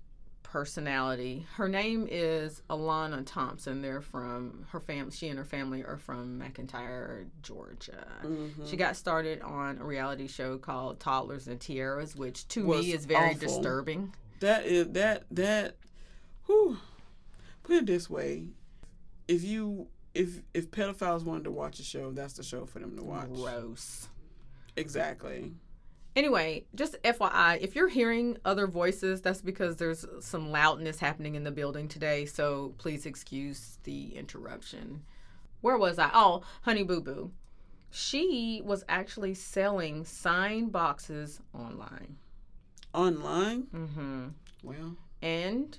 [0.42, 1.46] personality.
[1.54, 3.80] Her name is Alana Thompson.
[3.80, 5.10] They're from her fam.
[5.10, 8.06] She and her family are from McIntyre, Georgia.
[8.22, 8.68] Mhm.
[8.68, 12.92] She got started on a reality show called Toddlers and Tiaras, which to Was me
[12.92, 13.40] is very awful.
[13.40, 14.14] disturbing.
[14.40, 15.76] That is that that.
[16.46, 16.76] Whew.
[17.62, 18.48] Put it this way,
[19.28, 22.96] if you if if pedophiles wanted to watch a show, that's the show for them
[22.96, 23.28] to watch.
[23.32, 24.08] Gross.
[24.76, 25.54] Exactly.
[26.14, 31.44] Anyway, just FYI, if you're hearing other voices, that's because there's some loudness happening in
[31.44, 32.26] the building today.
[32.26, 35.02] So please excuse the interruption.
[35.62, 36.10] Where was I?
[36.12, 37.32] Oh, Honey Boo Boo.
[37.90, 42.16] She was actually selling signed boxes online.
[42.92, 43.62] Online.
[43.74, 44.28] Mm hmm
[44.62, 45.78] Well, And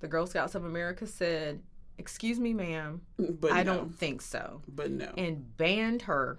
[0.00, 1.60] the Girl Scouts of America said,
[1.98, 3.74] Excuse me, ma'am, but I no.
[3.74, 4.62] don't think so.
[4.68, 5.12] But no.
[5.16, 6.38] And banned her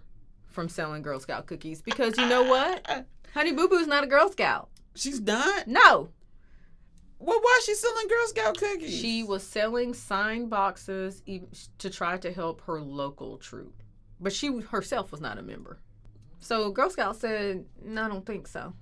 [0.50, 3.06] from selling Girl Scout cookies because you know what?
[3.34, 4.70] Honey Boo Boo's not a Girl Scout.
[4.96, 5.68] She's not.
[5.68, 6.10] No,
[7.20, 9.00] Well, why is she selling Girl Scout cookies?
[9.00, 11.22] She was selling sign boxes
[11.80, 13.84] to try to help her local troop,
[14.20, 15.80] but she herself was not a member.
[16.40, 18.74] So Girl Scout said, "No, I don't think so."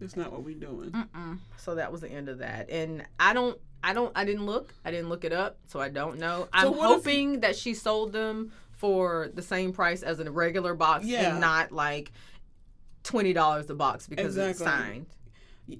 [0.00, 0.90] That's not what we're doing.
[0.90, 1.38] Mm-mm.
[1.56, 2.68] So that was the end of that.
[2.68, 4.74] And I don't, I don't, I didn't look.
[4.84, 6.48] I didn't look it up, so I don't know.
[6.52, 10.30] I'm what if you- hoping that she sold them for the same price as a
[10.30, 11.30] regular box Yeah.
[11.32, 12.12] and not like
[13.02, 14.66] twenty dollars a box because it's Exactly.
[14.66, 15.06] signed.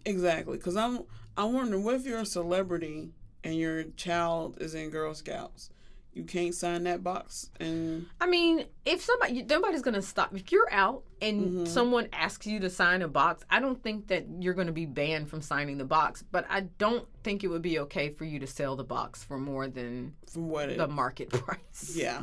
[0.04, 1.00] Exactly, because I'm
[1.36, 3.10] I'm wondering what if you're a celebrity
[3.44, 5.70] and your child is in Girl Scouts.
[6.14, 10.34] you can't sign that box and I mean, if somebody, nobody's gonna stop.
[10.34, 11.68] If you're out and Mhm.
[11.68, 15.28] someone asks you to sign a box, I don't think that you're gonna be banned
[15.28, 16.24] from signing the box.
[16.32, 19.38] But I don't think it would be okay for you to sell the box for
[19.38, 21.92] more than from what it the market price.
[21.94, 22.22] yeah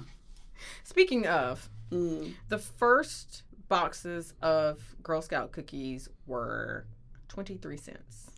[0.84, 6.86] Speaking of, mm, the first boxes of Girl Scout cookies were
[7.28, 8.30] twenty three cents,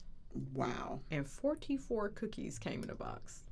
[0.54, 3.44] wow and forty four cookies came in a box.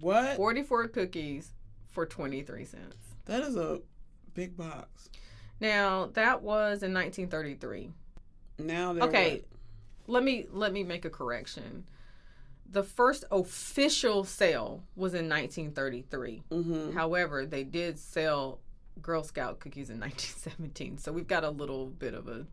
[0.00, 1.52] what Forty four cookies
[1.88, 2.96] for twenty three cents.
[3.26, 3.80] that is a
[4.34, 5.08] big box
[5.60, 7.90] Now that was in 1933.
[8.58, 9.42] now Okay,
[10.06, 11.84] let me let me make a correction.
[12.70, 16.42] The first official sale was in 1933.
[16.50, 16.92] mm-hmm.
[16.92, 18.60] However, they did sell
[19.02, 20.98] Girl Scout cookies in 1917.
[20.98, 22.46] So we've got a little bit of a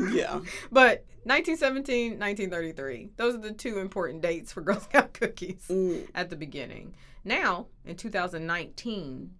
[0.10, 0.40] yeah
[0.72, 3.10] But 1917, 1933.
[3.16, 6.94] Those are the two important dates for Girl Scout cookies mm, at the beginning.
[7.24, 9.30] Now, in 2019,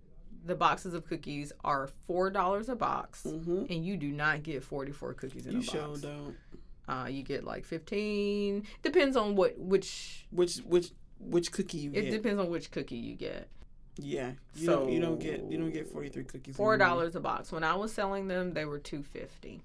[0.45, 3.65] the boxes of cookies are $4 a box mm-hmm.
[3.69, 6.01] and you do not get 44 cookies in you a sure box.
[6.01, 6.37] don't
[6.89, 8.65] Uh, you get like 15.
[8.83, 10.27] Depends on what which.
[10.31, 13.49] which which which cookie you It get depends on which cookie you get.
[13.99, 17.51] yeah you don't you don't get you don't get 43 cookies Four dollars a box.
[17.51, 19.63] When I was selling them, they were two fifty.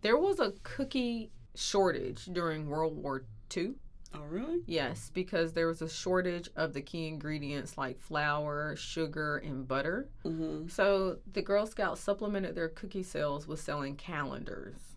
[0.00, 3.74] There was a cookie shortage during World War II.
[4.14, 9.36] oh really Yes, because there was a shortage of the key ingredients like flour, sugar,
[9.38, 10.08] and butter.
[10.24, 10.68] mm-hmm.
[10.68, 14.87] So the Girl Scouts supplemented their cookie sales with selling calendars.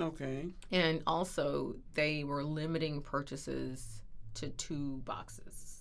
[0.00, 4.02] Okay And also, they were limiting purchases
[4.34, 5.80] to two boxes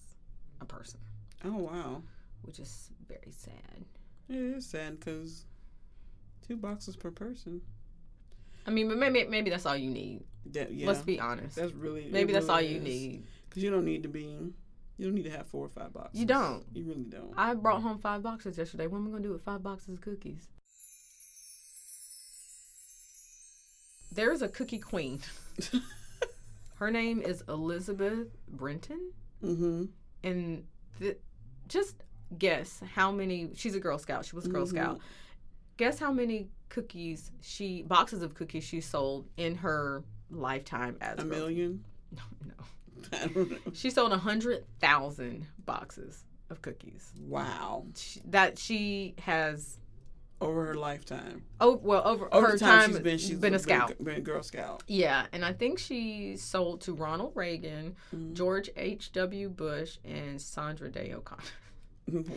[0.62, 0.99] a person,
[1.45, 2.01] oh wow
[2.43, 3.86] which is very sad.
[4.30, 5.45] it is sad because
[6.47, 7.62] two boxes per person
[8.65, 10.23] I mean, but maybe maybe that's all you need.
[10.51, 11.56] that yeah Let's be honest.
[11.56, 12.84] that's really Maybe that's all you is.
[12.84, 13.23] need.
[13.49, 14.23] Because you don't need to be,
[14.97, 16.19] you don't need to have four or five boxes.
[16.19, 16.65] You don't.
[16.73, 17.34] You really don't.
[17.38, 18.88] I brought home five boxes yesterday.
[18.88, 20.49] What am I gonna do with five boxes of cookies?
[24.17, 25.21] There's a cookie queen.
[26.75, 29.12] Her name is Elizabeth Brinton,
[29.43, 29.86] mm-hmm.
[30.23, 30.63] and
[30.99, 31.19] th-
[31.67, 31.97] just
[32.38, 33.51] guess how many.
[33.53, 34.25] She's a Girl Scout.
[34.25, 34.69] She was a Girl Mhm.
[34.69, 34.99] Scout.
[35.77, 41.21] Guess how many cookies she boxes of cookies she sold in her lifetime as A
[41.21, 41.84] Girl- million?
[42.12, 42.53] No, no.
[43.21, 43.58] I don't know.
[43.73, 47.12] She sold a hundred thousand boxes of cookies.
[47.21, 47.86] Wow.
[47.95, 49.77] She, that she has.
[50.39, 51.43] Over her lifetime.
[51.60, 53.93] Oh well, over, Over her time, time, she's been, she's been a scout.
[54.04, 54.84] Been, a Girl Scout.
[54.88, 58.34] Yeah, and I think she sold to Ronald Reagan, Mhm.
[58.34, 59.12] George H.
[59.13, 59.50] W.
[59.50, 61.41] Bush, and Sandra Day O'Connor.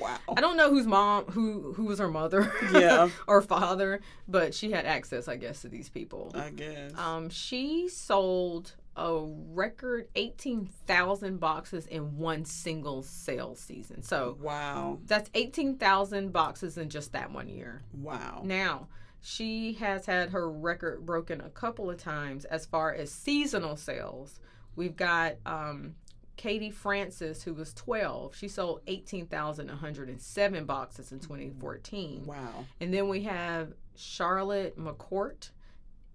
[0.00, 0.18] Wow.
[0.36, 3.08] I don't know whose mom, who who was her mother, Yeah.
[3.28, 6.32] or father, but she had access, I guess, to these people.
[6.34, 6.92] I guess.
[6.98, 14.02] Um, she sold a record eighteen thousand boxes in one single sales season.
[14.02, 14.98] So wow.
[15.06, 17.80] that's eighteen thousand boxes in just that one year.
[17.94, 18.42] Wow.
[18.44, 18.88] Now,
[19.22, 24.38] she has had her record broken a couple of times as far as seasonal sales.
[24.76, 25.94] We've got um,
[26.36, 28.36] Katie Francis, who was 12.
[28.36, 32.24] She sold 18,107 boxes in 2014.
[32.26, 32.66] Wow.
[32.80, 35.50] And then we have Charlotte McCourt.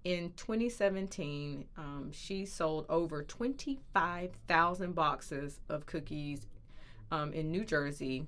[0.06, 6.46] In 2017, um, she sold over 25,000 boxes of cookies
[7.12, 8.28] um, in New Jersey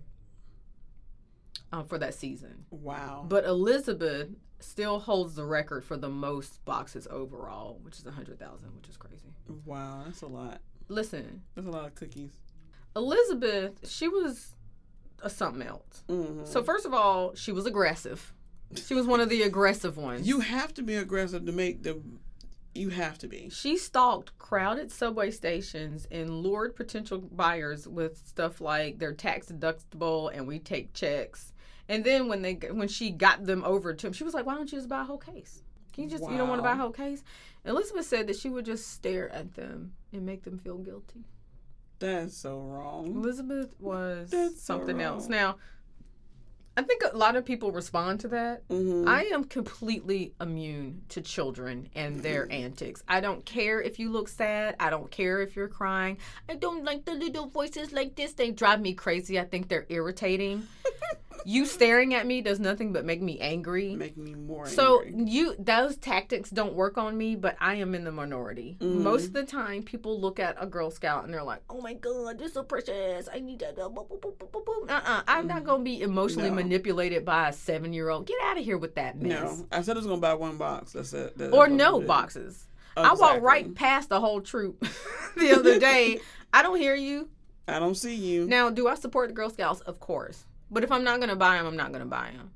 [1.72, 2.66] um, for that season.
[2.72, 3.26] Wow.
[3.30, 8.90] But Elizabeth still holds the record for the most boxes overall, which is 100,000, which
[8.90, 9.30] is crazy.
[9.66, 10.02] wow.
[10.06, 10.62] That's a lot.
[10.88, 12.32] Listen, That's a lot of cookies.
[12.96, 14.56] Elizabeth, she was
[15.22, 16.04] a something else.
[16.10, 18.34] hmm So, first of all, she was aggressive.
[18.76, 20.28] She was one of the aggressive ones.
[20.28, 22.02] you have to be aggressive to make the.
[22.76, 23.50] You have to be.
[23.50, 30.32] She stalked crowded subway stations and lured potential buyers with stuff like they're tax deductible
[30.32, 31.54] and we take checks.
[31.90, 34.54] And then when they when she got them over to him, she was like, "Why
[34.56, 35.64] don't you just buy a whole case?
[35.94, 37.24] Can you just you don't want to buy a whole case?"
[37.66, 41.24] Elizabeth said that she would just stare at them and make them feel guilty.
[42.00, 43.08] That's so wrong.
[43.08, 45.28] Elizabeth was That's so something else.
[45.28, 45.56] Now,
[46.78, 48.62] I think a lot of people respond to that.
[48.70, 53.02] hmm I am completely immune to children and their antics.
[53.08, 54.76] I don't care if you look sad.
[54.80, 56.20] I don't care if you're crying.
[56.48, 58.34] I don't like the little voices like this.
[58.34, 59.40] They drive me crazy.
[59.40, 60.68] I think they're irritating.
[61.46, 63.96] you staring at me does nothing but make me angry.
[63.96, 64.76] Make me more Angry.
[64.76, 68.78] So you those tactics don't work on me, but I am in the minority.
[68.80, 69.02] Mhm.
[69.02, 71.94] Most of the time, people look at a Girl Scout and they're like, "Oh my
[71.94, 73.30] God, this is so precious.
[73.34, 75.22] I need that." Uh, boop, boop, boop, boop, boop, boop." Uh-uh.
[75.28, 76.56] I'm not gonna be emotionally Mm.
[76.58, 76.64] No.
[76.64, 78.26] manipulated by a seven year old.
[78.26, 79.60] Get out of here with that mess.
[79.60, 80.94] No, I said I was gonna buy one box.
[80.94, 81.38] That's it.
[81.38, 82.68] That's Or no boxes.
[82.96, 84.80] I walked right past the whole troop
[85.38, 86.20] the other day.
[86.54, 87.30] I don't hear you.
[87.68, 88.48] I don't see you.
[88.48, 89.82] Now, do I support the Girl Scouts?
[89.82, 90.46] Of course.
[90.70, 92.52] But if I'm not going to buy them, I'm not going to buy them.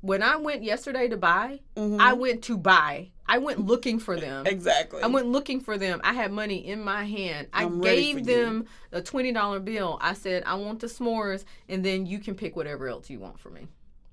[0.00, 1.98] When I went yesterday to buy, Mhm.
[2.00, 3.10] I went to buy.
[3.26, 4.46] I went looking for them.
[4.46, 5.02] exactly.
[5.02, 6.00] I went looking for them.
[6.04, 7.48] I had money in my hand.
[7.52, 8.24] I I'm ready gave for you.
[8.36, 9.98] them a twenty dollar bill.
[10.00, 13.40] I said, I want the s'mores, and then you can pick whatever else you want
[13.40, 13.66] for me.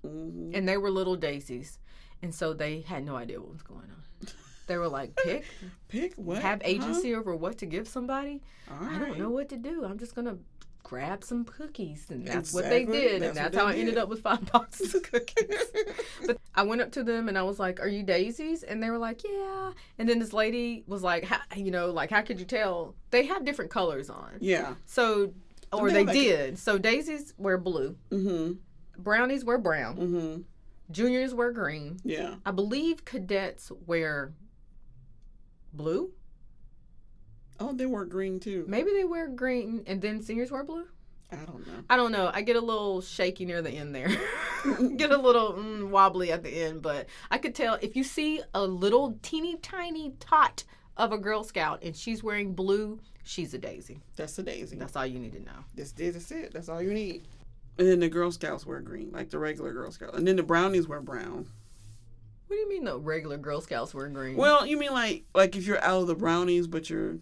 [0.03, 0.55] Mhm.
[0.57, 1.77] And they were little daisies,
[2.23, 4.27] and so they had no idea what was going on.
[4.67, 5.45] They were like, pick,
[5.89, 6.41] Pick what?
[6.41, 6.67] have Huh?
[6.69, 8.41] agency over what to give somebody.
[8.71, 9.85] I don't know what to do.
[9.85, 10.39] I'm just gonna
[10.85, 14.07] grab some cookies, and that's what they did, That's and that's how I ended up
[14.07, 15.57] with five boxes of cookies.
[16.27, 18.91] but I went up to them and I was like, "Are you daisies?" And they
[18.91, 22.45] were like, "Yeah." And then this lady was like, "You know, like how could you
[22.45, 24.75] tell?" They had different colors on, Yeah.
[24.85, 25.33] so
[25.73, 26.59] or they they have, like, a- did.
[26.59, 28.53] So daisies wear blue, Mm-hmm.
[29.01, 30.41] brownies wear brown, Mm-hmm.
[30.91, 31.97] juniors wear green.
[32.03, 32.35] Yeah.
[32.45, 34.33] I believe cadets wear
[35.73, 36.11] blue.
[37.59, 38.65] Oh, they were green too.
[38.67, 40.85] Maybe they wear green, and then seniors wear blue.
[41.31, 41.83] I don't know.
[41.89, 42.31] I don't know.
[42.33, 44.09] I get a little shaky near the end there.
[44.97, 48.41] get a little mm, wobbly at the end, but I could tell if you see
[48.53, 50.63] a little teeny tiny tot
[50.97, 54.01] of a Girl Scout and she's wearing blue, she's a daisy.
[54.15, 54.77] That's a daisy.
[54.77, 55.65] That's all you need to know.
[55.73, 56.53] This this is it.
[56.53, 57.23] That's all you need.
[57.77, 60.17] And then the Girl Scouts wear green, like the regular Girl Scouts.
[60.17, 61.47] And then the brownies wear brown.
[62.47, 64.37] What do you mean the regular Girl Scouts wear green?
[64.37, 67.17] Well, you mean like like if you're out of the brownies, but you're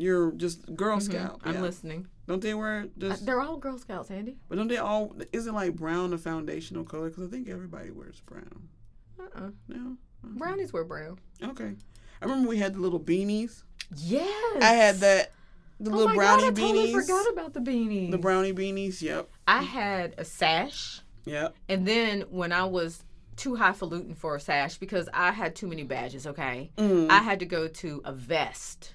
[0.00, 1.02] you're just Girl Mhm.
[1.02, 1.40] Scout.
[1.44, 1.60] I'm yeah.
[1.62, 2.06] listening.
[2.26, 3.26] Don't they wear Uh, just?
[3.26, 4.36] They're all Girl Scouts, Andy.
[4.48, 5.16] But don't they all?
[5.32, 7.08] Isn't like brown the foundational color?
[7.08, 8.68] Because I think everybody wears brown.
[9.18, 9.50] Uh-uh.
[9.68, 9.96] No.
[10.22, 11.18] Brownies wear brown.
[11.42, 11.74] Okay.
[12.20, 13.62] I remember we had the little beanies.
[13.96, 14.62] Yes.
[14.62, 15.32] I had that.
[15.80, 18.10] The Oh little my brownie God, I totally forgot about the beanies.
[18.10, 19.00] the brownie beanies.
[19.00, 19.30] Yep.
[19.48, 21.00] I had a sash.
[21.24, 21.54] Yep.
[21.70, 23.02] And then when I was
[23.36, 26.70] too highfalutin for a sash because I had too many badges, okay?
[26.76, 27.08] Mm.
[27.10, 28.92] I had to go to a vest.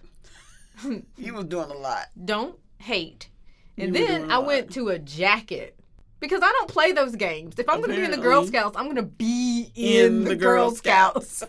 [1.18, 2.08] you was doing a lot.
[2.24, 3.30] Don't hate.
[3.78, 5.74] And You then I went to a jacket.
[6.22, 7.56] Because I don't play those games.
[7.60, 10.36] If I'm going to be in the Girl Scouts, I'm going to be in, the,
[10.36, 11.44] Girl, Scouts.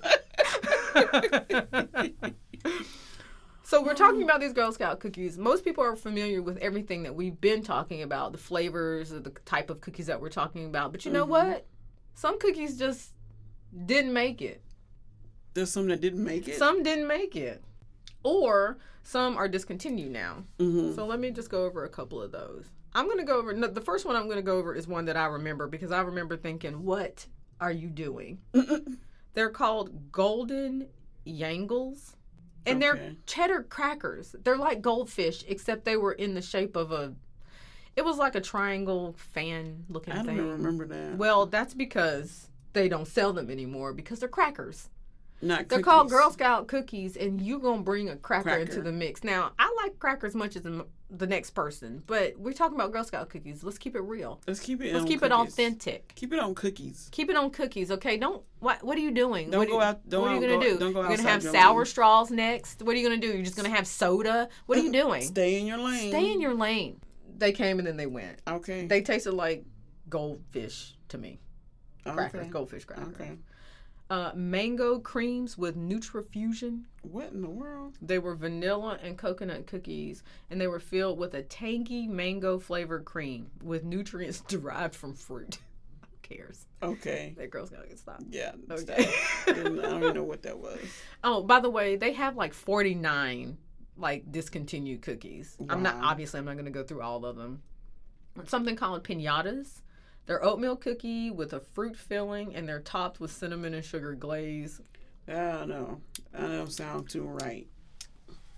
[3.62, 5.39] so we're talking about these Girl Scout cookies.
[5.39, 9.31] Most people are familiar with everything that we've been talking about, the flavors, of the
[9.45, 10.93] type of cookies that we're talking about.
[10.93, 11.29] But you know Mhm.
[11.31, 11.67] what?
[12.15, 13.12] Some cookies just
[13.87, 14.62] didn't make it.
[15.55, 16.59] There's some that didn't make it.
[16.59, 17.62] Some didn't make it.
[18.23, 20.45] Or some are discontinued now.
[20.59, 22.66] hmm So let me just go over a couple of those.
[22.95, 24.88] I'm going to go over no, the first one I'm going to go over is
[24.88, 27.27] one that I remember because I remember thinking, "What
[27.61, 28.38] are you doing?"
[29.35, 30.88] They're called golden
[31.25, 32.16] yangles.
[32.64, 34.35] And they're cheddar crackers.
[34.42, 37.14] They're like goldfish except they were in the shape of a
[37.95, 40.29] it was like a triangle fan looking thing.
[40.31, 41.16] I don't remember that.
[41.16, 44.90] Well, that's because they don't sell them anymore because they're crackers.
[45.42, 46.09] Not They're called.
[46.09, 48.62] Girl Scout cookies, and you're gonna bring a cracker, Cracker.
[48.62, 49.22] into the mix.
[49.22, 53.05] Now, I like crackers much as the, the next person, but we're talking about Girl
[53.05, 53.62] Scout cookies.
[53.62, 54.40] Let's keep it real.
[54.46, 54.92] Let's keep it.
[54.94, 56.12] Let's on keep it authentic.
[56.14, 57.09] Keep it on cookies.
[57.12, 58.16] Keep it on cookies, okay?
[58.16, 58.83] Don't what?
[58.83, 59.51] What are you doing?
[59.51, 60.79] Don't what go are, out- don't what are you gonna go- do?
[60.79, 61.85] don't go You're gonna have sour lane.
[61.87, 62.83] straws next.
[62.83, 63.29] What are you gonna do?
[63.29, 64.49] You're just gonna have soda.
[64.64, 65.20] What are you doing?
[65.22, 66.09] Stay in your lane.
[66.11, 66.99] Stay in your lane.
[67.37, 68.40] They came and then they went.
[68.49, 68.87] Okay.
[68.87, 69.64] They tasted like
[70.09, 71.40] goldfish to me.
[72.05, 72.51] Crackers, okay.
[72.51, 73.14] goldfish crackers.
[73.14, 73.33] Okay.
[74.09, 76.85] Uh, mango creams with Nutrifusion.
[77.03, 77.99] What in the world?
[78.01, 83.05] They were vanilla and coconut cookies, and they were filled with a tangy mango flavored
[83.05, 85.59] cream with nutrients derived from fruit.
[86.03, 86.66] Who cares?
[86.83, 87.35] Okay.
[87.37, 88.25] That girl's gotta get stopped.
[88.31, 88.53] Yeah.
[88.71, 89.11] Okay.
[89.49, 90.79] I don't even know what that was.
[91.25, 93.59] oh, by the way, they have like 49
[93.99, 95.57] like discontinued cookies.
[95.69, 97.62] I'm not obviously I'm not gonna go through all of them.
[98.47, 99.81] Something called pinatas.
[100.27, 104.81] They're oatmeal cookie with a fruit filling, and they're topped with cinnamon and sugar glaze.
[105.29, 106.01] I don't know.
[106.33, 107.67] That don't sound too right.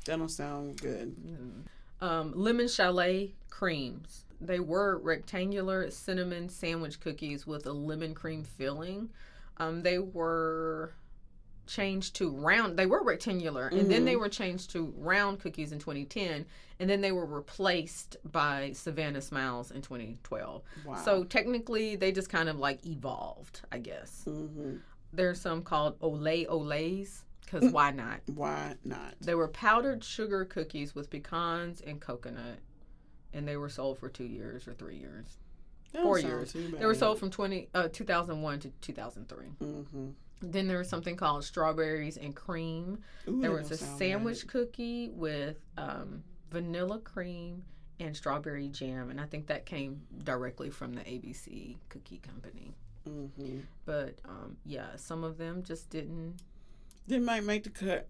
[0.07, 1.15] That don't sound good.
[2.01, 4.25] um, lemon chalet creams.
[4.41, 9.11] They were rectangular cinnamon sandwich cookies with a lemon cream filling.
[9.59, 10.95] Um, they were
[11.69, 12.77] changed to round.
[12.77, 16.45] They were rectangular, and then they were changed to round cookies in 2010,
[16.81, 20.63] and then they were replaced by Savannah Smiles in 2012.
[20.85, 20.95] Wow.
[21.05, 24.25] So technically, they just kind of like evolved, I guess.
[24.25, 24.77] hmm
[25.13, 28.21] There's some called Olé Olés, because why not?
[28.35, 29.15] Why not?
[29.21, 32.59] They were powdered sugar cookies with pecans and coconut,
[33.33, 35.27] and they were sold for two years or three years.
[35.93, 36.53] That Four years.
[36.53, 39.47] They were sold from 20, uh, 2001 to 2003.
[39.61, 40.13] Mhm.
[40.41, 42.99] Then there was something called strawberries and cream.
[43.29, 44.49] Ooh, There was a sandwich bad.
[44.53, 47.65] cookie with um, vanilla cream
[48.01, 52.75] and strawberry jam, and I think that came directly from the ABC Cookie Company.
[53.09, 53.63] Mhm.
[53.85, 56.37] But um, yeah, some of them just didn't
[57.09, 58.07] They might make the cut.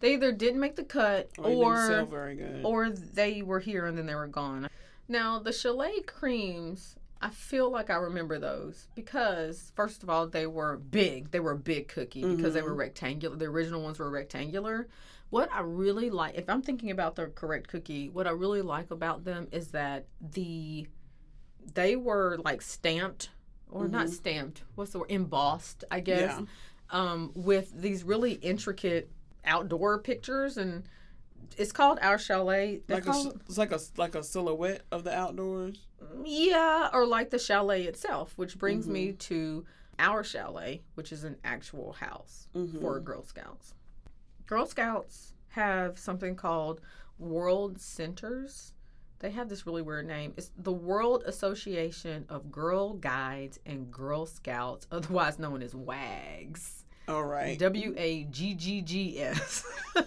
[0.00, 2.62] They either didn't make the cut Or, or very good.
[2.64, 4.68] or they were here and then they were gone.
[5.08, 10.46] Now the Chalet creams, I feel like I remember those because first of all they
[10.46, 11.30] were big.
[11.30, 13.36] They were a big cookie because they were rectangular.
[13.36, 14.88] The original ones were rectangular.
[15.30, 18.90] What I really like, if I'm thinking about the correct cookie, what I really like
[18.90, 20.88] about them is that the
[21.74, 23.30] they were like stamped
[23.70, 24.64] or not stamped.
[24.74, 25.10] What's the word?
[25.10, 26.38] Embossed, I guess.
[26.38, 26.44] Yeah.
[26.90, 29.10] Um, with these really intricate
[29.44, 30.84] outdoor pictures and
[31.58, 32.80] it's called our chalet.
[32.88, 35.86] Like a, it's like a like a silhouette of the outdoors.
[36.24, 39.16] yeah, or like the chalet itself, which brings me mm-hmm.
[39.18, 39.64] to
[39.98, 42.80] our chalet, which is an actual house mm-hmm.
[42.80, 43.74] for Girl Scouts.
[44.46, 46.80] Girl Scouts have something called
[47.18, 48.72] World Centers.
[49.20, 50.34] They have this really weird name.
[50.36, 56.82] It's the World Association of Girl Guides and Girl Scouts, otherwise known as WAGGGS.
[57.08, 57.58] All right.
[57.58, 59.64] W A G G G S.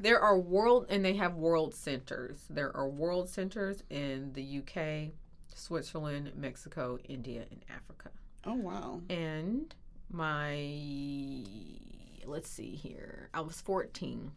[0.00, 2.44] There are world, and they have world centers.
[2.48, 5.10] There are world centers in the UK,
[5.54, 8.10] Switzerland, Mexico, India, and Africa.
[8.46, 9.00] Oh wow.
[9.10, 9.74] And
[10.10, 10.54] my,
[12.26, 14.30] let's see here, I was 14.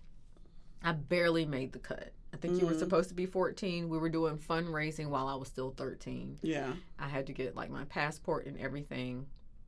[0.83, 2.11] I barely made the cut.
[2.33, 2.79] I think you were Mhm.
[2.79, 3.87] supposed to be 14.
[3.87, 6.39] We were doing fundraising while I was still 13.
[6.41, 6.73] Yeah.
[6.97, 9.27] I had to get like my passport and everything.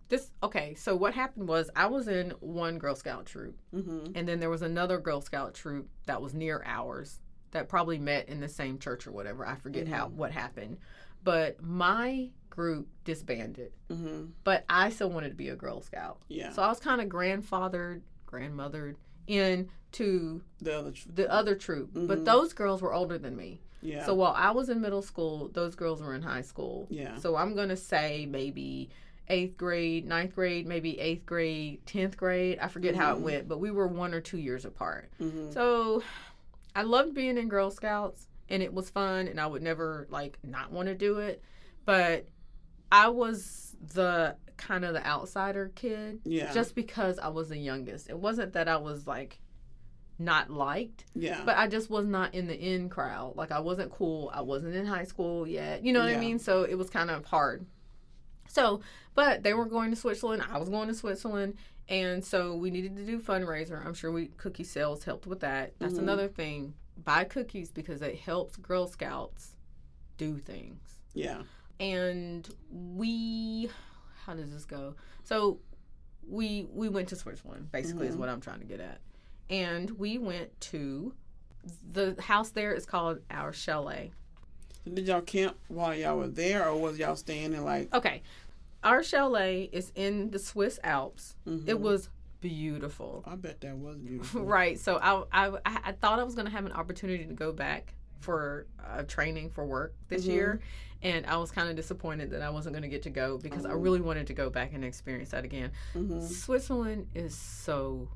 [0.09, 4.11] This okay, so what happened was I was in one Girl Scout troop Mhm.
[4.15, 7.19] and then there was another Girl Scout troop that was near ours
[7.51, 9.45] that probably met in the same church or whatever.
[9.45, 10.77] I forget how what happened.
[11.23, 13.71] But my group disbanded.
[13.89, 14.31] Mhm.
[14.43, 16.21] But I still wanted to be a Girl Scout.
[16.27, 16.51] Yeah.
[16.51, 18.95] So I was kind of grandfathered, grandmothered
[19.27, 20.91] into the other.
[20.91, 21.91] Tr- the other troop.
[21.93, 22.25] But Mhm.
[22.25, 23.61] those girls were older than me.
[23.81, 24.05] yeah.
[24.05, 26.87] So while I was in middle school, those girls were in high school.
[26.89, 27.17] Yeah.
[27.17, 28.89] So I'm gonna say maybe
[29.29, 32.59] eighth grade, ninth grade, maybe eighth grade, tenth grade.
[32.59, 33.21] I forget how it Mhm.
[33.21, 35.09] went, but we were one or two years apart.
[35.19, 35.53] Mhm.
[35.53, 36.03] So
[36.75, 40.37] I loved being in Girl Scouts and it was fun and I would never like
[40.43, 41.41] not want to do it.
[41.85, 42.27] But
[42.91, 46.53] I was the kind of the outsider kid yeah.
[46.53, 48.09] just because I was the youngest.
[48.09, 49.39] It wasn't that I was like
[50.19, 51.05] not liked.
[51.15, 51.41] yeah.
[51.43, 53.35] But I just was not in the in crowd.
[53.35, 54.29] Like I wasn't cool.
[54.33, 55.83] I wasn't in high school yet.
[55.83, 56.17] You know what Yeah.
[56.17, 56.39] I mean?
[56.39, 57.65] So it was kind of hard.
[58.53, 58.81] So,
[59.15, 60.43] but they were going to Switzerland.
[60.49, 61.55] I was going to Switzerland.
[61.89, 63.83] And so we needed to do fundraiser.
[63.85, 65.73] I'm sure we cookie sales helped with that.
[65.79, 65.99] That's Mhm.
[65.99, 66.75] another thing.
[67.03, 69.55] Buy cookies because it helps Girl Scouts
[70.17, 71.41] do things yeah.
[71.79, 73.67] and we
[74.25, 74.93] how does this go
[75.23, 75.59] so
[76.29, 78.19] we we went to switzerland basically is Mhm.
[78.19, 79.01] what i'm trying to get at
[79.49, 81.15] and we went to
[81.91, 84.11] the house there is called our chalet
[84.85, 87.91] Did y'all camp while y'all were there, or was y'all staying in like?
[87.93, 88.21] okay
[88.83, 91.67] our chalet is in the swiss alps Mhm.
[91.67, 92.09] it was
[92.41, 94.43] beautiful I bet that was beautiful.
[94.59, 97.51] right so I, I i thought i was going to have an opportunity to go
[97.53, 100.29] back for uh, training for work this Mhm.
[100.29, 100.59] year
[101.01, 103.65] and i was kind of disappointed that i wasn't going to get to go because
[103.65, 108.09] i really wanted to go back and experience that again hmm switzerland is so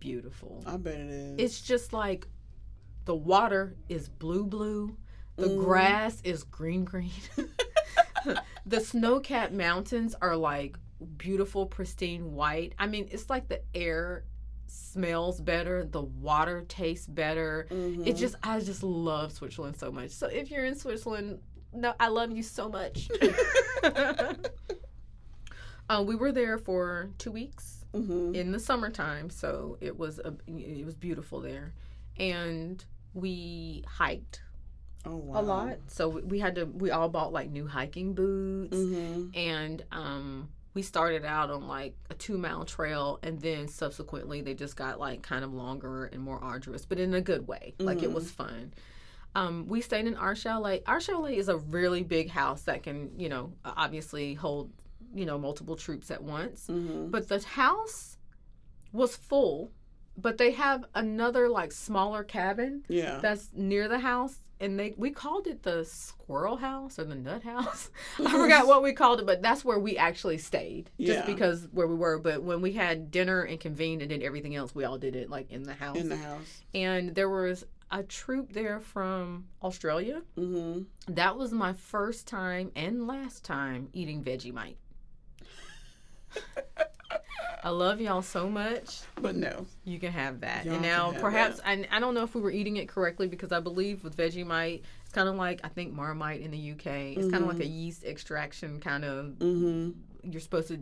[0.00, 1.34] beautiful I bet it is.
[1.38, 2.26] it's just like
[3.04, 4.96] the water is blue blue
[5.36, 5.58] the Mhm.
[5.58, 7.10] grass is green green
[8.66, 10.76] the snow-capped mountains are like
[11.16, 12.74] beautiful pristine white.
[12.78, 14.24] I mean it's like the air
[14.68, 17.66] smells better the water tastes better.
[17.70, 18.06] Mhm.
[18.06, 20.10] it just i just love switzerland so much.
[20.10, 21.38] So if you're in switzerland
[21.72, 23.08] no i love you so much.
[25.88, 28.34] Um, we were there for two weeks Mhm.
[28.34, 31.72] in the summertime so it was a, it was beautiful there.
[32.18, 34.42] And we hiked
[35.06, 35.40] Oh wow.
[35.40, 35.76] a lot.
[35.88, 38.76] So we- had to we all bought like new hiking boots.
[38.76, 44.42] Hmm and um we started out on like a two mile trail and then subsequently
[44.42, 47.74] they just got like kind of longer and more arduous but in a good way.
[47.78, 48.72] Like it was fun.
[49.34, 50.82] Um, we stayed in our chalet.
[50.86, 54.70] Our chalet is a really big house that can you know obviously hold
[55.14, 56.66] you know multiple troops at once.
[56.66, 58.18] Hmm but the house
[58.92, 59.70] was full
[60.18, 63.18] but they have another like smaller cabin Yeah.
[63.20, 67.42] that's near the house and they we called it the squirrel house or the nut
[67.42, 67.90] house.
[68.18, 71.26] I forgot what we called it but that's where we actually stayed just Yeah.
[71.26, 72.18] because where we were.
[72.18, 75.28] But when we had dinner and convened and did everything else we all did it
[75.30, 75.96] like in the house.
[75.96, 76.62] In the house.
[76.74, 80.22] and there was a troop there from australia.
[80.36, 84.74] Hmm that was my first time and last time eating vegemite
[87.62, 89.00] I love y'all so much.
[89.20, 89.66] But no.
[89.84, 90.64] You can have that.
[90.64, 93.52] Y'all and now, perhaps, I, I don't know if we were eating it correctly because
[93.52, 97.16] I believe with Vegemite, it's kind of like, I think Marmite in the UK.
[97.16, 99.90] It's kind of like a yeast extraction kind of, mm-hmm.
[100.22, 100.80] you're supposed to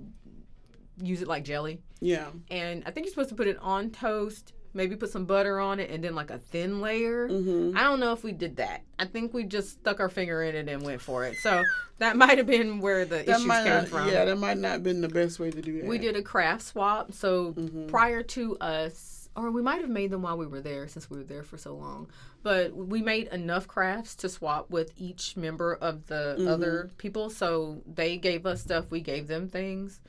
[1.02, 1.80] use it like jelly.
[2.00, 2.28] Yeah.
[2.50, 5.80] And I think you're supposed to put it on toast maybe put some butter on
[5.80, 7.28] it, and then like a thin layer.
[7.28, 7.76] Mm-hmm.
[7.76, 8.82] I don't know if we did that.
[8.98, 11.36] I think we just stuck our finger in it and went for it.
[11.38, 11.62] So
[11.98, 14.08] that might have been where the That issues came not, from.
[14.08, 15.86] yeah, that might not have been the best way to do that.
[15.88, 17.12] We did a craft swap.
[17.12, 17.88] So Mhm.
[17.88, 21.18] prior to us, or we might have made them while we were there since we
[21.18, 22.08] were there for so long.
[22.42, 26.46] But we made enough crafts to swap with each member of the Mhm.
[26.48, 27.30] other people.
[27.30, 30.00] So they gave us stuff, we gave them things.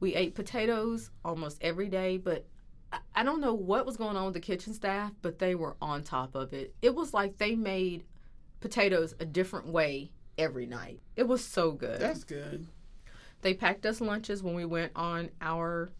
[0.00, 2.44] We ate potatoes almost every day, but
[3.14, 6.02] I- don't know what was going on with the kitchen staff, but they were on
[6.02, 6.74] top of it.
[6.82, 8.04] It was like they made
[8.60, 11.00] potatoes a different way every night.
[11.16, 12.66] It was so good That's good.
[13.42, 15.92] they packed us lunches when we went on our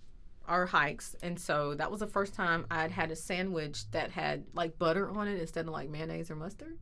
[0.46, 4.44] our hikes and so that was the first time i'd had a sandwich that had
[4.52, 6.76] like butter on it instead of like mayonnaise or mustard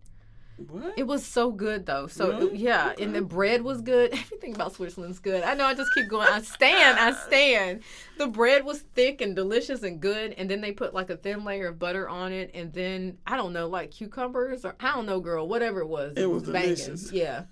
[0.71, 0.99] What?
[0.99, 2.57] it was so good though so Really?
[2.59, 6.09] yeah and the bread was good everything about switzerland's good i know i just keep
[6.09, 7.83] going i stand i stand
[8.19, 11.45] the bread was thick and delicious and good and then they put like a thin
[11.45, 15.07] layer of butter on it and then i don't know like cucumbers or i don't
[15.07, 16.75] know girl whatever it was It was banging.
[16.75, 17.13] delicious.
[17.13, 17.45] yeah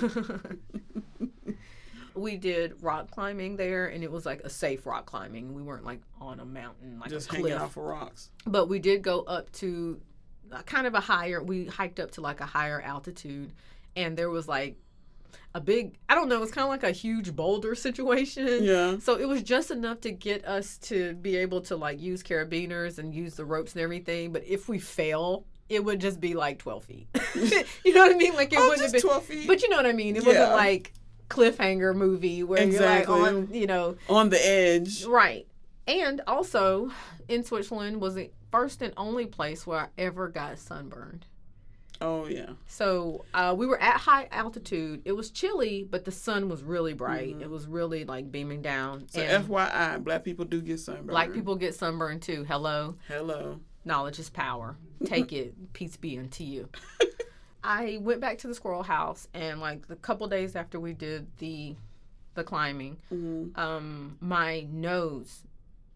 [2.14, 5.84] we did rock climbing there and it was like a safe rock climbing we weren't
[5.84, 8.30] like on a mountain like Just a hanging cliff off of rocks.
[8.46, 9.98] but we did go up to
[10.66, 13.52] kind of a higher we hiked up to like a higher altitude
[13.96, 14.76] and there was like
[15.54, 18.98] a big i don't know it's kind of like a huge boulder situation Yeah.
[18.98, 22.98] so it was just enough to get us to be able to like use carabiners
[22.98, 26.58] and use the ropes and everything but if we fail it would just be like
[26.58, 27.06] 12 feet
[27.84, 29.46] you know what i mean like it oh, wouldn't have just been 12 feet.
[29.46, 30.54] but you know what i mean it wasn't Yeah.
[30.54, 30.92] like
[31.28, 33.14] cliffhanger movie where Exactly.
[33.14, 35.04] you're like on you know on the edge.
[35.06, 35.46] Right.
[35.88, 36.90] And also,
[37.26, 41.26] in Switzerland was the first and only place where I ever got sunburned.
[42.00, 42.50] Oh yeah.
[42.66, 45.02] So uh, we were at high altitude.
[45.04, 47.36] It was chilly, but the sun was really bright.
[47.38, 47.42] Mhm.
[47.42, 49.06] It was really like beaming down.
[49.08, 51.08] So and FYI, black people do get sunburned.
[51.08, 52.44] black people get sunburned too.
[52.44, 53.60] Hello, Hello.
[53.84, 54.76] knowledge is power.
[55.04, 55.54] Take it.
[55.72, 56.68] Peace be unto you.
[57.64, 61.28] I went back to the squirrel house, and like the couple days after we did
[61.38, 61.76] the
[62.34, 65.42] the climbing, hmm um, my nose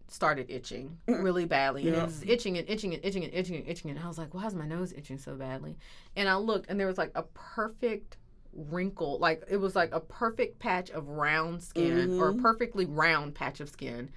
[0.09, 1.83] started itching really badly.
[1.87, 2.03] And Yeah.
[2.03, 3.91] it was itching and itching and itching and itching and itching.
[3.91, 5.77] And I was like, why is my nose itching so badly?
[6.15, 8.17] And I looked and there was like a perfect
[8.53, 9.19] wrinkle.
[9.19, 12.41] Like it was like a perfect patch of round skin or a Mhm.
[12.41, 14.09] perfectly round patch of skin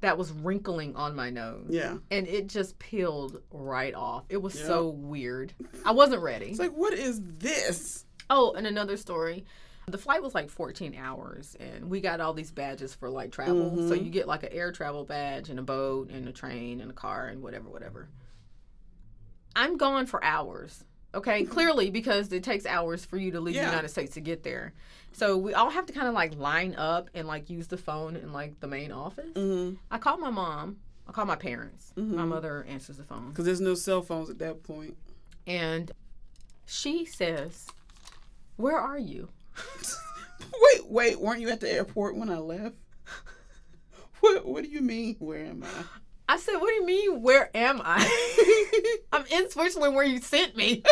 [0.00, 1.66] that was wrinkling on my nose.
[1.70, 1.96] Yeah.
[2.10, 4.24] And it just peeled right off.
[4.28, 4.66] It was Yeah.
[4.66, 5.54] so weird.
[5.84, 6.46] I wasn't ready.
[6.46, 8.04] It's like, what is this?
[8.28, 9.44] Oh, and another story.
[9.86, 13.76] The flight was like 14 hours, and we got all these badges for like travel.
[13.88, 14.04] So Mhm.
[14.04, 16.94] you get like an air travel badge, and a boat, and a train, and a
[16.94, 18.08] car, and whatever, whatever.
[19.54, 20.84] I'm gone for hours.
[21.14, 23.64] Okay, clearly because it takes hours for you to leave Yeah.
[23.66, 24.72] the United States to get there.
[25.12, 28.16] So we all have to kind of like line up and like use the phone
[28.16, 29.30] in like the main office.
[29.34, 29.76] Mm-hmm.
[29.92, 30.78] I called my mom.
[31.06, 31.92] I called my parents.
[31.94, 32.28] My Mhm.
[32.28, 33.28] mother answers the phone.
[33.28, 34.96] Because there's no cell phones at that point.
[35.46, 35.92] And
[36.66, 37.68] she says,
[38.56, 39.28] Where are you?
[40.60, 42.76] wait, wait, weren't you at the airport when I left?
[44.20, 45.16] What What do you mean?
[45.18, 45.84] Where am I?
[46.26, 48.98] I said, What do you mean, where am I?
[49.12, 50.82] I'm in Switzerland where you sent me.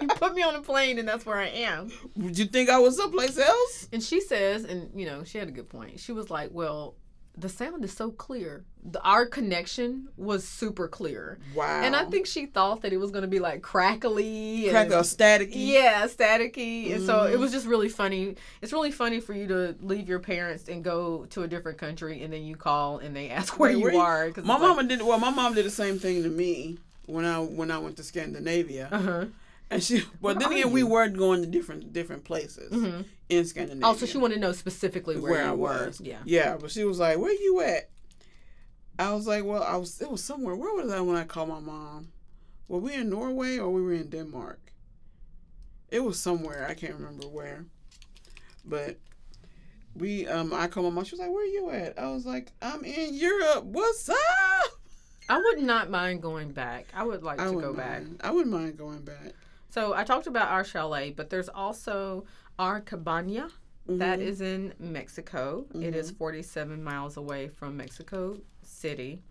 [0.00, 1.90] you put me on a plane and that's where I am.
[2.16, 3.88] Would you think I was someplace else?
[3.92, 5.98] And she says, and you know, she had a good point.
[5.98, 6.94] She was like, Well,
[7.36, 8.64] the sound is so clear.
[8.82, 11.38] The, our connection was super clear.
[11.54, 11.80] Wow.
[11.82, 14.66] And I think she thought that it was going to be like crackly.
[14.70, 15.50] crack and, staticky.
[15.54, 16.94] Yeah, staticky.
[16.94, 17.40] And so it Mhm.
[17.40, 18.36] was just really funny.
[18.62, 22.22] It's really funny for you to leave your parents and go to a different country
[22.22, 24.30] and then you call and they ask where Wait, you where are.
[24.30, 25.18] Cause My mama did well.
[25.18, 28.88] My mom did the same thing to me when I when I went to Scandinavia,
[28.90, 29.24] Uh huh.
[29.70, 30.00] And she.
[30.20, 30.86] But Where then again, we you?
[30.86, 33.86] were going to different different places hmm in Scandinavia.
[33.86, 35.86] Oh, so she wanted to know specifically where, Where I were.
[35.86, 36.00] was.
[36.00, 36.18] Yeah.
[36.24, 37.88] Yeah, but she was like, "Where you at?"
[38.98, 40.00] I was like, "Well, I was.
[40.00, 40.56] It was somewhere.
[40.56, 42.08] Where was I when I called my mom?
[42.68, 44.60] Were we in Norway or we were in Denmark?
[45.90, 46.66] It was somewhere.
[46.68, 47.64] I can't remember where.
[48.64, 48.98] But
[49.96, 51.04] we, um, I called my mom.
[51.04, 53.64] She was like, "Where you at?" I was like, "I'm in Europe.
[53.64, 54.16] What's up?"
[55.28, 56.86] I would not mind going back.
[56.94, 58.02] I would like I to go wouldn't back.
[58.20, 59.32] I wouldn't mind going back.
[59.70, 62.24] So I talked about our chalet, but there's also
[62.58, 63.48] our cabana.
[63.86, 64.22] That Mhm.
[64.22, 65.66] is in Mexico.
[65.74, 69.22] It is 47 miles away from Mexico City.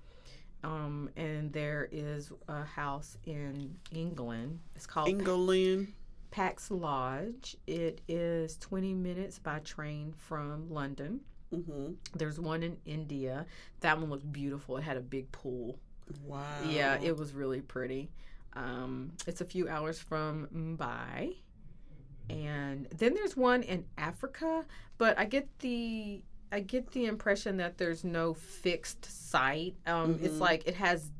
[0.64, 4.60] Um, and there is a house in England.
[4.76, 5.94] It's called England.
[6.32, 7.56] Pax Lodge.
[7.68, 11.22] It is 20 minutes by train from London.
[11.52, 13.46] hmm There's one in India.
[13.80, 14.78] That one looked beautiful.
[14.78, 15.80] It had a big pool.
[16.24, 16.62] Wow.
[16.64, 18.10] Yeah, it was really pretty.
[18.54, 21.36] Um, it's a few hours from Mumbai.
[22.30, 24.66] And then there's one in Africa,
[24.98, 26.22] but I get the
[26.52, 29.76] I get the impression that there's no fixed site.
[29.86, 30.40] Um, It's Mhm.
[30.40, 31.12] like it has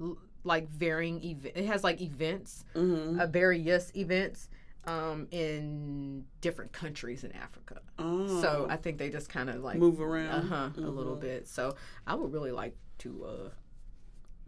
[0.00, 1.56] l- like varying event.
[1.56, 3.20] It has like events, Mm-hmm.
[3.20, 4.48] uh, various events,
[4.84, 7.80] um, in different countries in Africa.
[8.00, 8.40] oh.
[8.40, 10.30] So I think they just kind of like move around.
[10.30, 11.20] uh huh a little Mhm.
[11.20, 11.46] bit.
[11.48, 11.76] So
[12.06, 13.24] I would really like to.
[13.24, 13.50] uh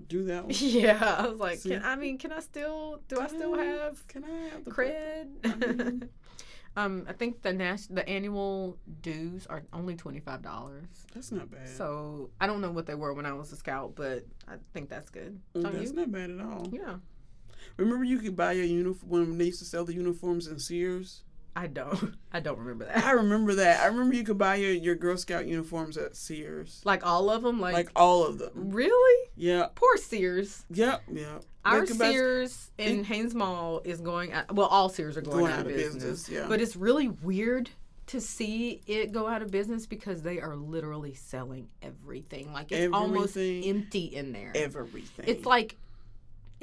[0.09, 0.45] Do that.
[0.47, 0.55] One.
[0.59, 3.01] Yeah, I was like, can, I mean, can I still?
[3.09, 5.29] Do I still I- have Can I have the cred?
[5.45, 6.09] I mean-
[6.77, 10.87] um, I think the nas- the annual dues are only twenty five dollars.
[11.15, 11.69] That's not bad.
[11.69, 14.89] So I don't know what they were when I was a scout, but I think
[14.89, 15.39] that's good.
[15.55, 15.97] Mm, Don't that's you?
[15.97, 16.69] not bad at all.
[16.73, 16.97] Yeah,
[17.77, 21.23] Remember, you could buy your uniform when they used to sell the uniforms in Sears.
[21.57, 22.15] I don't.
[22.33, 23.05] I don't remember that.
[23.05, 23.83] I remember that.
[23.83, 26.81] I remember you could buy your, your Girl Scout uniforms at Sears.
[26.85, 27.61] Like all of them.
[27.61, 28.51] Like, Like all of them.
[28.55, 29.31] really?
[29.37, 29.69] Yeah.
[29.75, 30.65] Poor Sears.
[30.71, 31.03] Yep.
[31.13, 31.45] Yep.
[31.65, 34.33] Our They could buy- Sears in it- Hanes Mall is going.
[34.33, 36.29] Out, well, all Sears are going, out, of business.
[36.29, 36.47] Yeah.
[36.49, 37.71] But it's really weird
[38.07, 42.53] to see it go out of business because they are literally selling everything.
[42.53, 44.53] Like it's almost empty in there.
[44.55, 45.25] everything.
[45.27, 45.77] It's like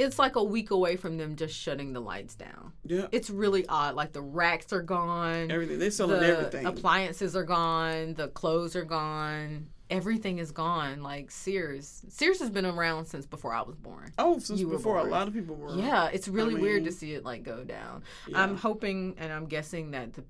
[0.01, 2.73] it's like a week away from them just shutting the lights down.
[2.85, 3.07] yeah.
[3.11, 3.95] It's really odd.
[3.95, 5.51] Like the racks are gone.
[5.51, 5.79] Everything.
[5.79, 6.65] They're selling the everything.
[6.65, 8.15] appliances are gone.
[8.15, 9.67] The clothes are gone.
[9.89, 11.01] Everything is gone.
[11.03, 12.03] Like Sears.
[12.09, 14.11] Sears has been around since before I was born.
[14.17, 15.75] oh, since before a lot of people were.
[15.75, 18.03] Yeah, it's really weird to see it like go down.
[18.27, 18.41] Yeah.
[18.41, 20.23] I'm hoping and I'm guessing that the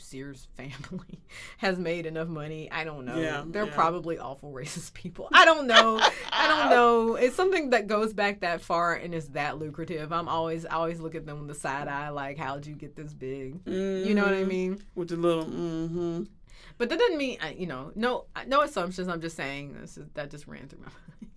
[0.00, 1.20] Sears family
[1.58, 2.70] has made enough money.
[2.70, 3.16] I don't know.
[3.18, 3.74] Yeah, They're yeah.
[3.74, 5.28] probably awful racist people.
[5.32, 6.00] I don't know.
[6.32, 7.14] I don't know.
[7.16, 10.12] It's something that goes back that far and is that lucrative.
[10.12, 12.96] I'm always I always look at them with the side eye like how'd you get
[12.96, 13.60] this big?
[13.66, 14.48] You know what I Mhm.
[14.48, 14.82] mean?
[14.94, 15.44] With the little.
[15.44, 16.22] Mm-hmm.
[16.78, 19.08] But that doesn't mean you know, no no assumptions.
[19.08, 21.32] I'm just saying this is, that just ran through my mind.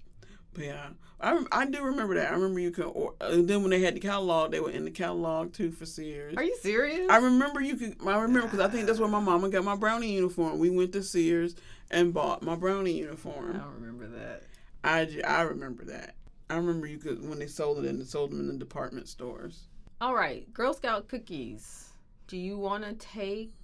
[0.58, 0.88] Yeah,
[1.22, 2.32] I, I do remember that.
[2.32, 2.86] I remember you could.
[2.86, 5.86] Or, and then when they had the catalog, they were in the catalog too for
[5.86, 6.36] Sears.
[6.36, 7.10] Are you serious?
[7.10, 7.96] I remember you could.
[8.06, 10.60] I remember because I think that's where my mama got my brownie uniform.
[10.60, 11.56] We went to Sears
[11.92, 13.56] and bought my brownie uniform.
[13.56, 14.44] I don't remember that.
[14.84, 16.16] I I remember that.
[16.50, 19.08] I remember you could when they sold it and they sold them in the department
[19.08, 19.64] stores.
[20.00, 21.90] All right, Girl Scout cookies.
[22.28, 23.57] Do you want to take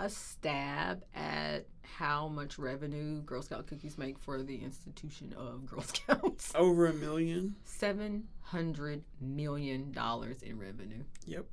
[0.00, 5.82] a stab at how much revenue Girl Scout cookies make for the institution of Girl
[5.82, 6.52] Scouts?
[6.54, 7.54] Over a million.
[7.64, 11.04] Seven hundred million dollars in revenue.
[11.26, 11.44] Yep.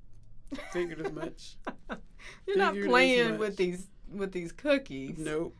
[0.72, 1.58] Figured as much.
[2.48, 5.18] You're not Figured as playing with these with these cookies.
[5.20, 5.56] Nope.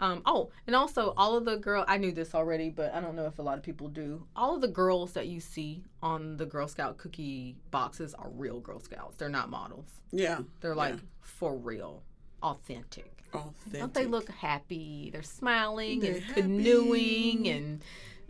[0.00, 3.14] Um, oh, and also all of the girl I knew this already, but I don't
[3.14, 4.26] know if a lot of people do.
[4.34, 8.58] All of the girls that you see on the Girl Scout cookie boxes are real
[8.58, 9.14] Girl Scouts.
[9.16, 9.86] They're not models.
[10.10, 10.40] Yeah.
[10.60, 11.00] They're like Yeah.
[11.20, 12.02] for real,
[12.44, 13.10] authentic.
[13.32, 13.80] Authentic.
[13.80, 15.10] Don't they look happy?
[15.12, 17.50] They're smiling They're and canoeing happy.
[17.50, 17.82] and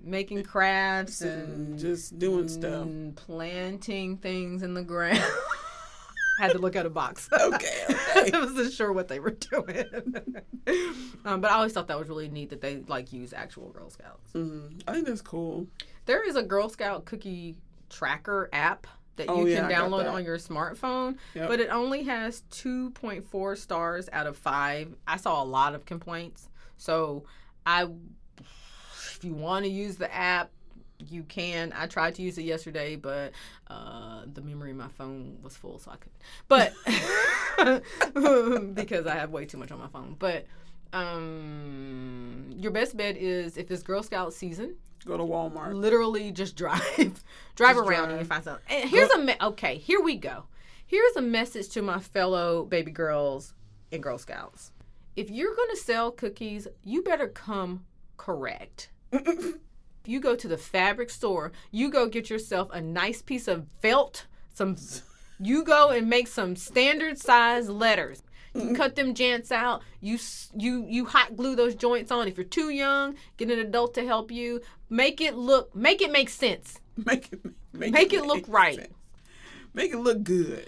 [0.02, 2.82] making crafts and just doing stuff.
[2.84, 5.18] and planting things in the ground.
[6.38, 7.28] Had to look at a box.
[7.40, 8.30] Okay, okay.
[8.34, 9.84] I wasn't sure what they were doing.
[11.24, 13.88] um, but I always thought that was really neat that they like use actual Girl
[13.90, 14.32] Scouts.
[14.32, 15.66] hmm I think that's cool.
[16.06, 17.56] There is a Girl Scout cookie
[17.88, 18.86] tracker app
[19.16, 21.48] that you Oh, yeah, can download on your smartphone, Yep.
[21.48, 24.94] but it only has 2.4 stars out of 5.
[25.06, 26.48] I saw a lot of complaints.
[26.76, 27.24] So,
[27.66, 27.86] I
[28.40, 30.50] if you want to use the app,
[30.98, 31.72] you can.
[31.76, 33.32] I tried to use it yesterday, but
[33.68, 36.22] uh, the memory of my phone was full, so I couldn't.
[36.48, 36.72] But
[38.74, 40.16] because I have way too much on my phone.
[40.18, 40.46] But
[40.92, 44.76] um, your best bet is if it's Girl Scout season,
[45.06, 45.74] Go to Walmart.
[45.74, 47.22] literally just drive
[47.56, 48.64] drive Just around and you find something.
[48.68, 50.44] And here's a me- okay here we go.
[50.86, 53.54] Here's a message to my fellow baby girls
[53.92, 54.72] and girl scouts.
[55.16, 57.84] If you're going to sell cookies you better come
[58.16, 58.90] correct.
[60.06, 64.26] You go to the fabric store you go get yourself a nice piece of felt
[64.52, 64.76] some
[65.40, 68.22] you go and make some standard size letters
[68.54, 69.82] you cut them joints out.
[70.00, 70.18] You
[70.56, 72.28] you you hot glue those joints on.
[72.28, 74.60] If you're too young, get an adult to help you.
[74.90, 76.78] Make it look, make it make sense.
[77.04, 77.40] Make it
[77.72, 78.76] make, Make it look right.
[78.76, 78.94] sense.
[79.72, 80.66] Make it look good.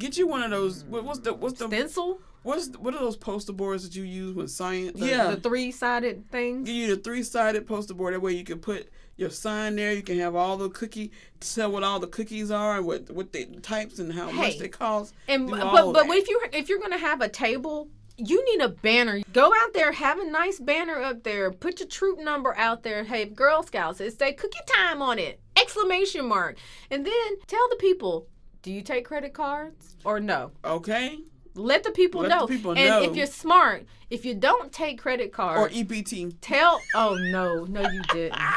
[0.00, 0.82] Get you one of those.
[0.82, 0.88] Mm.
[0.88, 4.02] What, what's the what's the Stencil, what's the, what are those poster boards that you
[4.02, 4.98] use with science?
[4.98, 6.66] the, yeah, the three sided things.
[6.66, 8.14] give you the three sided poster board.
[8.14, 8.88] That way you can put
[9.20, 9.92] your sign there.
[9.92, 13.32] You can have all the cookie tell what all the cookies are and what what
[13.32, 15.14] the types and how much they cost.
[15.28, 19.20] And but but if you if you're gonna have a table, you need a banner.
[19.32, 21.52] Go out there, have a nice banner up there.
[21.52, 23.04] Put your troop number out there.
[23.04, 25.40] Hey, Girl Scouts, it say cookie time on it!
[25.56, 26.56] Exclamation mark.
[26.90, 28.26] And then tell the people,
[28.62, 30.50] do you take credit cards or no?
[30.64, 31.18] Okay,
[31.54, 32.46] Let the people Let the know.
[32.46, 33.02] people and know.
[33.02, 36.36] if you're smart, if you don't take credit cards, or EBT.
[36.40, 36.80] tell.
[36.94, 38.40] Oh no, no, you didn't.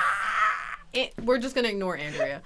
[0.93, 2.41] It, we're just gonna ignore Andrea.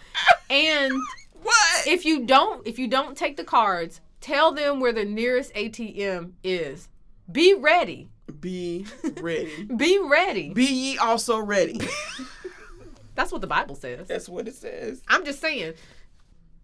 [0.49, 0.93] And
[1.43, 1.87] What?
[1.87, 6.31] if you don't, if you don't take the cards, tell them where the nearest ATM
[6.43, 6.89] is.
[7.31, 8.09] Be ready.
[8.39, 8.85] Be
[9.21, 9.63] ready.
[9.77, 10.49] Be ready.
[10.53, 11.79] Be ye also ready.
[13.15, 14.07] That's what the Bible says.
[14.07, 15.01] That's what it says.
[15.07, 15.73] I'm just saying.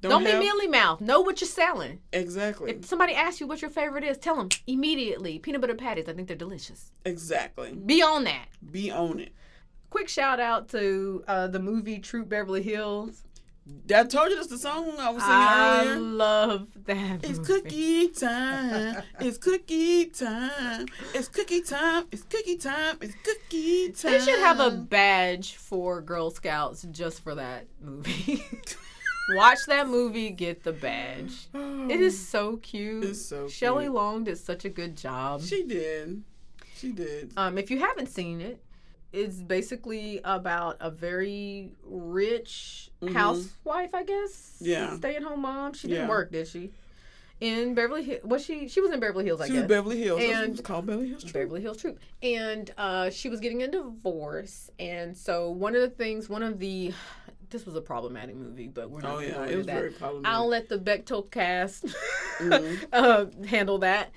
[0.02, 1.00] Don't, have- be mealy mouth.
[1.00, 2.00] Know what you're selling.
[2.12, 2.72] Exactly.
[2.72, 5.40] If somebody asks you what your favorite is, tell them immediately.
[5.40, 6.10] Peanut butter patties.
[6.10, 6.92] I think they're delicious.
[7.06, 7.74] exactly.
[7.74, 8.48] Be on that.
[8.72, 9.32] Be on it.
[9.94, 13.22] Quick shout out to uh, the movie Troop Beverly Hills.
[13.94, 15.94] I told you that's the song I was singing I earlier.
[15.94, 17.24] I love that.
[17.24, 17.62] It's movie.
[17.62, 19.04] cookie time.
[19.20, 20.88] It's cookie time.
[21.14, 22.06] It's cookie time.
[22.12, 22.98] It's cookie time.
[23.02, 24.12] It's cookie time.
[24.14, 28.44] They should have a badge for Girl Scouts just for that movie.
[29.36, 31.50] Watch that movie, get the badge.
[31.54, 33.04] It is so cute.
[33.04, 33.90] It's so Shelley.
[33.90, 35.44] Long did such a good job.
[35.44, 36.24] She did.
[36.76, 37.32] She did.
[37.38, 38.60] Um, if you haven't seen it,
[39.14, 43.14] it's basically about a very rich Mhm.
[43.14, 44.58] housewife, I guess.
[44.60, 44.98] Yeah.
[44.98, 45.74] Stay at home mom.
[45.74, 46.10] She didn't Yeah.
[46.10, 46.72] work, did she?
[47.40, 48.24] In Beverly Hills.
[48.24, 48.68] Was she?
[48.68, 49.62] She was in Beverly Hills, I She guess.
[49.64, 50.22] was Beverly Hills.
[50.24, 51.24] And- it's called Beverly Hills.
[51.24, 51.34] Troop.
[51.34, 52.00] Beverly Hills Troop.
[52.24, 54.70] And uh, she was getting a divorce.
[54.80, 56.94] And so one of the things, one of the,
[57.50, 59.76] this was a problematic movie, but we're not Oh going to yeah, it was that.
[59.76, 60.34] very problematic.
[60.36, 61.86] I'll let the Bechdel Cast
[62.40, 62.88] Mhm.
[62.94, 64.12] uh, handle that.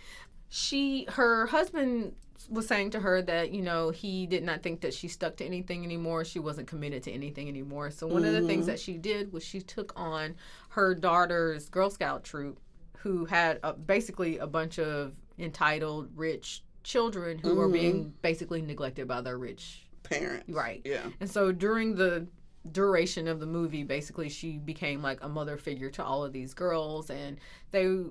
[0.49, 2.15] She, her husband
[2.49, 5.45] was saying to her that you know he did not think that she stuck to
[5.45, 6.25] anything anymore.
[6.25, 7.91] She wasn't committed to anything anymore.
[7.91, 8.69] So one of the things Mhm.
[8.69, 10.37] that she did was she took on
[10.71, 12.61] her daughter's Girl Scout troop,
[12.99, 17.73] who had uh basically a bunch of entitled, rich children who were Mhm.
[17.73, 20.49] being basically neglected by their rich Parents.
[20.49, 20.83] right.
[20.85, 21.11] Yeah.
[21.21, 22.27] And so during the
[22.71, 26.55] duration of the movie, basically she became like a mother figure to all of these
[26.55, 27.39] girls, and
[27.71, 28.05] they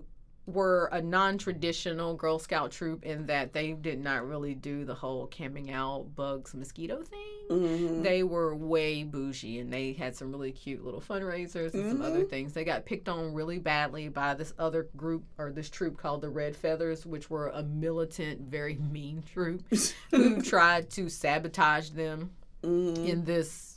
[0.48, 5.26] were a non-traditional Girl Scout troop in that they did not really do the whole
[5.28, 7.20] camping out bugs mosquito thing.
[7.50, 12.02] hmm They were way bougie and they had some really cute little fundraisers and some
[12.02, 12.30] other Mhm.
[12.30, 12.54] things.
[12.54, 16.30] They got picked on really badly by this other group or this troop called the
[16.30, 19.64] Red Feathers, which were a militant, very mean troop
[20.12, 22.32] who tried to sabotage them
[22.64, 23.06] Mhm.
[23.06, 23.75] in this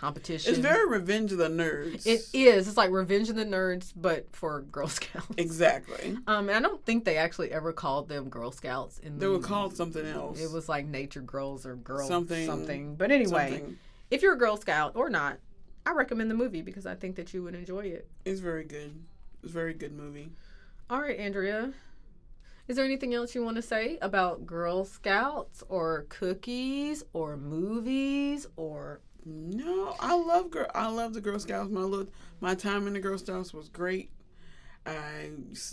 [0.00, 0.50] competition.
[0.50, 2.06] It's very Revenge of the Nerds.
[2.06, 2.66] It is.
[2.66, 5.26] It's like Revenge of the Nerds, but for Girl Scouts.
[5.36, 6.16] Exactly.
[6.26, 9.26] Um, and I don't think they actually ever called them Girl Scouts in the They
[9.26, 10.40] were called something else.
[10.40, 12.94] It was like Nature Girls or Girl Something- something.
[12.94, 13.78] But anyway, Something.
[14.10, 15.38] if you're a Girl Scout or not,
[15.84, 18.08] I recommend the movie because I think that you would enjoy it.
[18.24, 18.94] It's very good.
[19.42, 20.30] It's a very good movie.
[20.88, 21.72] All right, Andrea.
[22.68, 28.46] Is there anything else you want to say about Girl Scouts or cookies or movies
[28.56, 30.66] or No, I love girl.
[30.74, 31.70] I love the Girl Scouts.
[31.70, 32.08] My little,
[32.40, 34.10] my time in the Girl Scouts was great.
[34.86, 35.30] I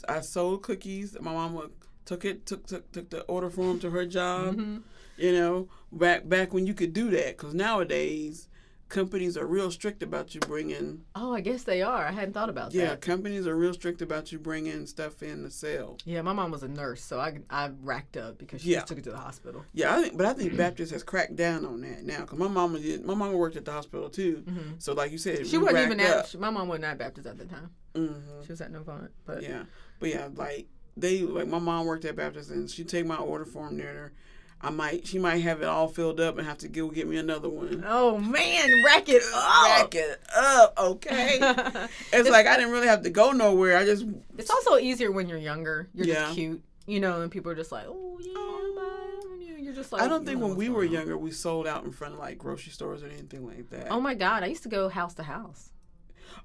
[0.07, 1.15] I sold cookies.
[1.19, 1.69] My mama
[2.05, 4.55] took it took took took the order form to her job.
[4.57, 4.81] Mhm.
[5.17, 7.37] You know, back back when you could do that.
[7.37, 8.47] Because nowadays,
[8.89, 11.03] companies are real strict about you bringing.
[11.15, 12.05] Oh, I guess they are.
[12.05, 12.89] I hadn't thought about Yeah, that.
[12.91, 15.97] Yeah, companies are real strict about you bringing stuff in to sell.
[16.05, 18.77] Yeah, my mom was a nurse, so I I racked up because she Yeah.
[18.77, 19.65] just took it to the hospital.
[19.73, 22.25] Yeah, I think, but I think Baptist has cracked down on that now.
[22.25, 23.03] Cause my mama did.
[23.05, 24.43] My mama worked at the hospital too.
[24.47, 26.27] hmm So like you said, She wasn't even at.
[26.27, 27.69] she- my mom wasn't at Baptist at the time.
[27.93, 28.45] Mhm.
[28.45, 29.63] She was at Novant, but Yeah,
[29.99, 33.45] but yeah, like they like my mom worked at Baptist, and she'd take my order
[33.45, 34.13] form there.
[34.59, 37.17] I might she might have it all filled up and have to go get me
[37.17, 37.83] another one.
[37.87, 39.65] oh man, rack it up.
[39.65, 41.37] Rack it up, okay.
[42.13, 43.77] it's like I didn't really have to go nowhere.
[43.77, 44.05] I just
[44.37, 45.89] It's also easier when you're younger.
[45.93, 46.13] You're Yeah.
[46.25, 50.01] just cute, you know, and people are just like, oh yeah, you- You're just like.
[50.01, 50.91] I don't think when we were on.
[50.91, 53.91] younger we sold out in front of like grocery stores or anything like that.
[53.91, 55.71] Oh my god, I used to go house to house.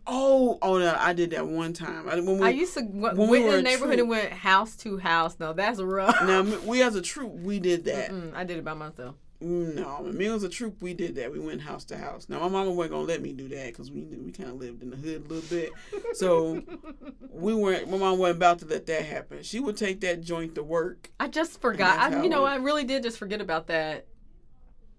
[0.07, 2.09] Oh, oh no, I did that one time.
[2.09, 4.09] I, when we, I used to when we went were in the neighborhood troop- and
[4.09, 5.37] went house to house.
[5.39, 6.16] No, that's rough.
[6.22, 8.11] now we as a troop we did that.
[8.11, 9.16] Mm, I did it by myself.
[9.43, 11.33] No, me was a troop, we did that.
[11.33, 12.28] We went house to house.
[12.28, 14.83] Now my mama wasn't gonna let me do that because we we kind of lived
[14.83, 15.72] in the hood a little bit.
[16.14, 16.62] So
[17.30, 17.91] we weren't.
[17.91, 19.43] My mom wasn't about to let that happen.
[19.43, 21.11] She would take that joint to work.
[21.18, 21.99] I just forgot.
[21.99, 24.07] I, you know, I really did just forget about that.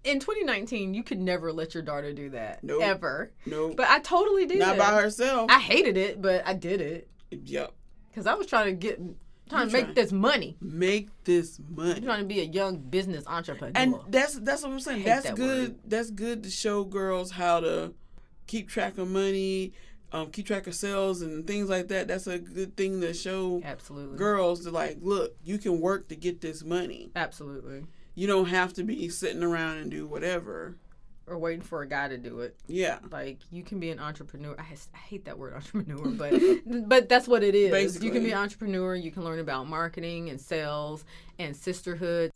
[0.04, 2.82] In 2019, you could never let your daughter do that Nope.
[2.82, 3.30] ever.
[3.46, 4.58] No, But I totally did.
[4.58, 5.50] not by herself.
[5.50, 7.72] I hated it, but I did it yep.
[8.10, 9.00] because I was trying to get,
[9.48, 10.56] trying to make trying- this money.
[10.60, 12.02] Make this money.
[12.02, 13.72] trying to be a young business entrepreneur.
[13.74, 15.04] And that's that's what I'm saying.
[15.04, 15.68] That's that good.
[15.70, 15.78] word.
[15.86, 17.94] That's good to show girls how to
[18.46, 19.72] keep track of money,
[20.12, 22.08] um, keep track of sales and things like that.
[22.08, 24.18] That's a good thing to show Absolutely.
[24.18, 27.10] girls to like, look, you can work to get this money.
[27.16, 27.86] Absolutely.
[28.14, 30.76] You don't have to be sitting around and do whatever.
[31.26, 32.54] Or waiting for a guy to do it.
[32.66, 32.98] Yeah.
[33.10, 34.54] Like you can be an entrepreneur.
[34.58, 36.34] I, has- I hate that word entrepreneur, but
[36.88, 37.70] but that's what it is.
[37.70, 38.08] Basically.
[38.08, 38.94] You can be an entrepreneur.
[38.94, 41.04] You can learn about marketing and sales
[41.38, 42.30] and sisterhood.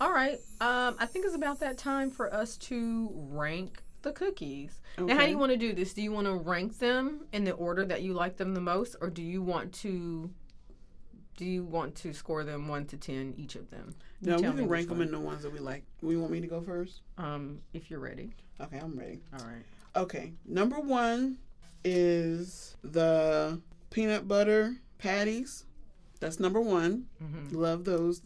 [0.00, 0.38] All right.
[0.60, 4.80] Um, I think it's about that time for us to rank the cookies.
[4.96, 5.92] Now, how do you want to do this?
[5.92, 8.96] Do you want to rank them in the order that you like them the most,
[9.00, 10.30] or do you want to
[11.38, 13.94] do you want to score them one to ten each of them?
[14.20, 15.84] You No, we can rank them in the ones that we like.
[16.02, 17.02] We want me to go first?
[17.16, 18.32] Um, if you're ready.
[18.60, 19.20] Okay, I'm ready.
[19.32, 19.62] All right.
[19.94, 21.38] Okay, number one
[21.84, 23.60] is the
[23.90, 25.64] peanut butter patties.
[26.18, 27.06] That's number one.
[27.22, 27.56] Mm-hmm.
[27.56, 28.20] Love those.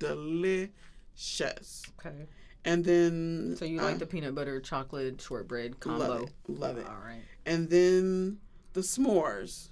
[0.00, 1.84] Delicious.
[2.00, 2.26] Okay.
[2.64, 3.54] And then.
[3.56, 6.08] So you I like the peanut butter chocolate shortbread combo?
[6.08, 6.30] Love it.
[6.48, 6.86] Love it.
[6.88, 7.22] All right.
[7.46, 8.38] And then
[8.72, 9.68] the s'mores.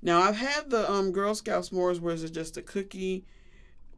[0.00, 3.24] Now, I've had the um, Girl Scout s'mores where it's just a cookie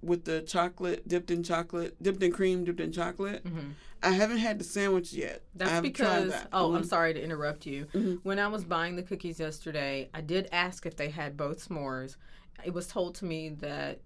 [0.02, 3.44] with the chocolate dipped in chocolate, dipped in cream, dipped in chocolate.
[3.44, 3.72] Mhm.
[4.02, 5.42] I haven't had the sandwich yet.
[5.54, 6.48] That's because that.
[6.54, 7.84] oh, I'm sorry to interrupt you.
[7.92, 8.20] Mhm.
[8.22, 12.16] When I was buying the cookies yesterday, I did ask if they had both s'mores.
[12.64, 14.00] It was told to me that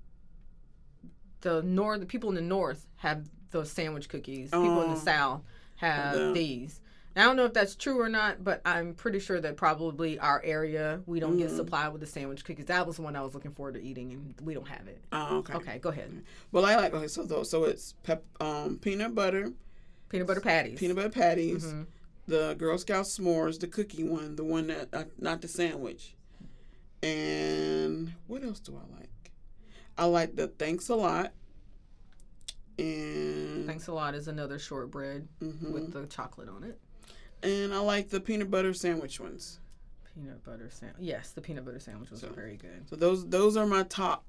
[1.43, 4.51] the north, the people in the north have those sandwich cookies.
[4.51, 5.05] People in the Oh.
[5.05, 5.43] south
[5.77, 6.81] have these.
[7.17, 10.43] I don't know if that's true or not, but I'm pretty sure that probably our
[10.45, 11.57] area we don't get Mhm.
[11.57, 12.67] supplied with the sandwich cookies.
[12.67, 15.01] That was the one I was looking forward to eating, and we don't have it.
[15.13, 15.55] Oh, okay.
[15.55, 16.25] Okay, go ahead.
[16.51, 17.07] Well, I like okay.
[17.07, 19.53] So though, so it's pep, um, peanut butter,
[20.09, 20.79] Peanut butter patties.
[20.79, 21.87] peanut butter patties, Mhm.
[22.27, 26.17] the Girl Scout s'mores, the cookie one, the one that uh, not the sandwich.
[27.03, 29.31] And what else do I like?
[29.97, 31.33] I like the thanks a lot.
[32.79, 35.71] And Thanks a lot is another shortbread mhm.
[35.71, 36.81] with the chocolate on it.
[37.45, 39.61] And I like the peanut butter sandwich ones.
[40.15, 41.03] Peanut butter sandwich.
[41.03, 42.89] Yes, the peanut butter sandwich was So- very good.
[42.89, 44.25] So those those are my top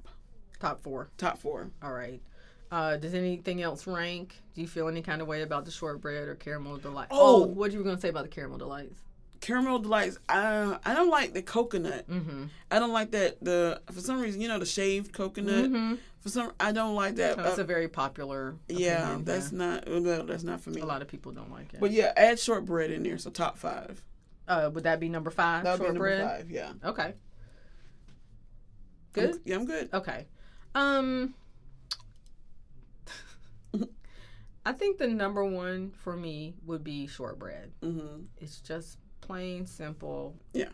[0.59, 1.09] Top four.
[1.17, 1.69] top four.
[1.83, 2.21] All right.
[2.71, 4.41] Uh, does anything else rank?
[4.55, 7.07] Do you feel any kind of way about the shortbread or caramel delight?
[7.11, 7.45] Oh!
[7.45, 9.01] what you were gonna say about the caramel delights?
[9.45, 10.17] Caramel delights.
[10.27, 12.09] I I don't like the coconut.
[12.09, 12.45] Mm-hmm.
[12.71, 15.65] I don't like that the for some reason you know the shaved coconut.
[15.71, 15.95] Mm-hmm.
[16.21, 17.37] For some I don't like that.
[17.37, 18.55] That's Uh, a very popular.
[18.67, 20.81] yeah, opinion, that's not well, that's not for me.
[20.81, 21.79] a lot of people don't like it.
[21.79, 23.19] But yeah, add shortbread in there.
[23.19, 24.03] So top five.
[24.47, 25.63] uh, would that be number five?
[25.63, 26.37] That would be number shortbread.
[26.39, 26.49] five.
[26.51, 26.71] Yeah.
[26.83, 27.03] Okay.
[27.03, 27.13] I'm-
[29.13, 29.39] Good.
[29.45, 29.89] yeah, I'm good.
[29.93, 30.25] Okay.
[30.73, 31.35] Um
[34.65, 37.71] I think the number one for me would be shortbread.
[37.83, 38.23] Mm-hmm.
[38.37, 40.35] It's just plain simple.
[40.53, 40.69] Yeah.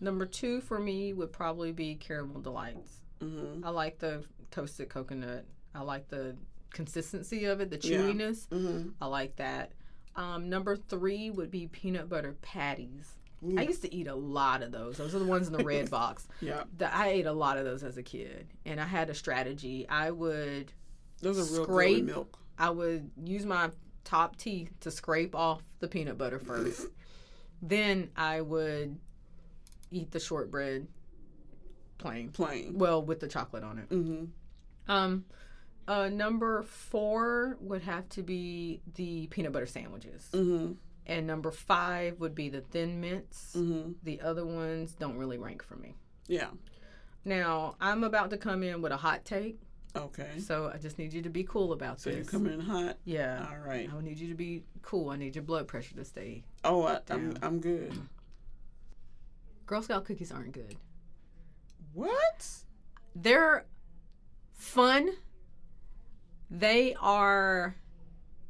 [0.00, 3.00] Number two for me would probably be caramel delights.
[3.20, 3.64] Mm-hmm.
[3.64, 5.44] I like the toasted coconut.
[5.74, 6.36] I like the
[6.70, 7.98] consistency of it, the Yeah.
[7.98, 8.48] chewiness.
[8.48, 8.90] Mm-hmm.
[9.00, 9.72] I like that.
[10.16, 13.14] Um, number three would be peanut butter patties.
[13.56, 14.96] I used to eat a lot of those.
[14.96, 16.26] Those are the ones in the red box.
[16.40, 19.14] Yeah, The, I ate a lot of those as a kid, and I had a
[19.14, 19.86] strategy.
[19.88, 20.72] I would
[21.22, 22.04] those are real Scrape.
[22.04, 22.36] milk.
[22.58, 23.70] I would use my
[24.02, 26.86] top teeth to scrape off the peanut butter first.
[27.62, 28.98] Then I would
[29.90, 30.86] eat the shortbread
[31.98, 32.30] plain.
[32.30, 32.78] Plain.
[32.78, 33.88] Well, with the chocolate on it.
[33.88, 34.90] Mm-hmm.
[34.90, 35.24] Um,
[35.86, 40.72] uh, number four would have to be the peanut butter sandwiches, Mm-hmm.
[41.06, 43.54] and number five would be the thin mints.
[43.56, 43.92] Mm-hmm.
[44.02, 45.94] The other ones don't really rank for me.
[46.26, 46.48] Yeah.
[47.24, 49.60] Now I'm about to come in with a hot take,
[49.96, 50.38] Okay.
[50.38, 52.04] so I just need you to be cool about this.
[52.04, 52.98] So you're coming in hot.
[53.04, 53.88] yeah, All right.
[53.92, 55.10] I need you to be cool.
[55.10, 56.44] I need your blood pressure to stay.
[56.64, 57.92] Oh, I, I'm I'm good.
[59.66, 60.76] Girl Scout cookies aren't good.
[61.92, 62.46] What?
[63.14, 63.66] They're
[64.54, 65.10] fun.
[66.50, 67.76] They are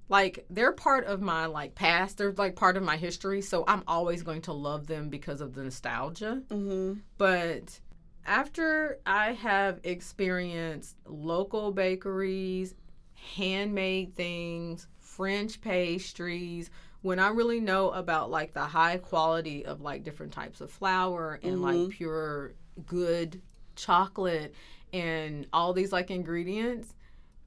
[0.09, 2.19] like they're part of my like past.
[2.19, 5.55] They're like part of my history, so I'm always going to love them because of
[5.55, 6.43] the nostalgia.
[6.49, 7.01] Mm-hmm.
[7.17, 7.81] But
[8.29, 12.75] after I have experienced local bakeries,
[13.15, 16.71] handmade things, French pastries,
[17.01, 21.41] when I really know about like the high quality of like different types of flour
[21.43, 21.91] and like Mhm.
[21.91, 22.53] pure
[22.87, 23.41] good
[23.77, 24.55] chocolate
[24.93, 26.95] and all these like ingredients,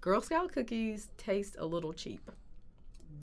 [0.02, 2.32] Girl Scout cookies taste a little cheap.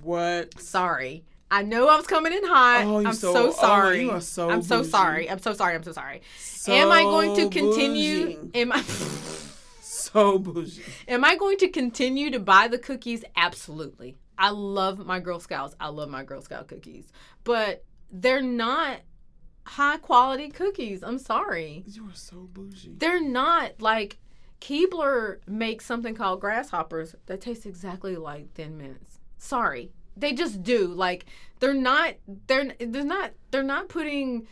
[0.02, 0.61] What?
[0.61, 1.24] Sorry.
[1.51, 2.82] I know I was coming in hot.
[2.84, 4.03] Oh, I'm so- so, oh, sorry.
[4.03, 4.90] you are so I'm so bougie.
[4.90, 5.30] sorry.
[5.30, 5.74] I'm so sorry.
[5.74, 6.22] I'm so sorry.
[6.38, 8.36] So am I going to continue?
[8.36, 8.51] bougie.
[8.61, 8.82] Am I
[9.80, 10.82] So bougie.
[11.07, 13.24] am I going to continue to buy the cookies?
[13.36, 14.16] Absolutely.
[14.36, 15.74] I love my Girl Scouts.
[15.80, 17.11] I love my Girl Scout cookies.
[17.44, 18.99] But they're not
[19.64, 21.03] high quality cookies.
[21.03, 21.84] I'm sorry.
[21.86, 22.94] You are so bougie.
[22.99, 24.18] They're not like
[24.61, 29.20] Keebler makes something called grasshoppers that tastes exactly like Thin Mints.
[29.36, 30.88] Sorry, they just do.
[30.88, 31.26] Like
[31.60, 32.14] they're not.
[32.46, 33.32] They're they're not.
[33.50, 34.46] They're not putting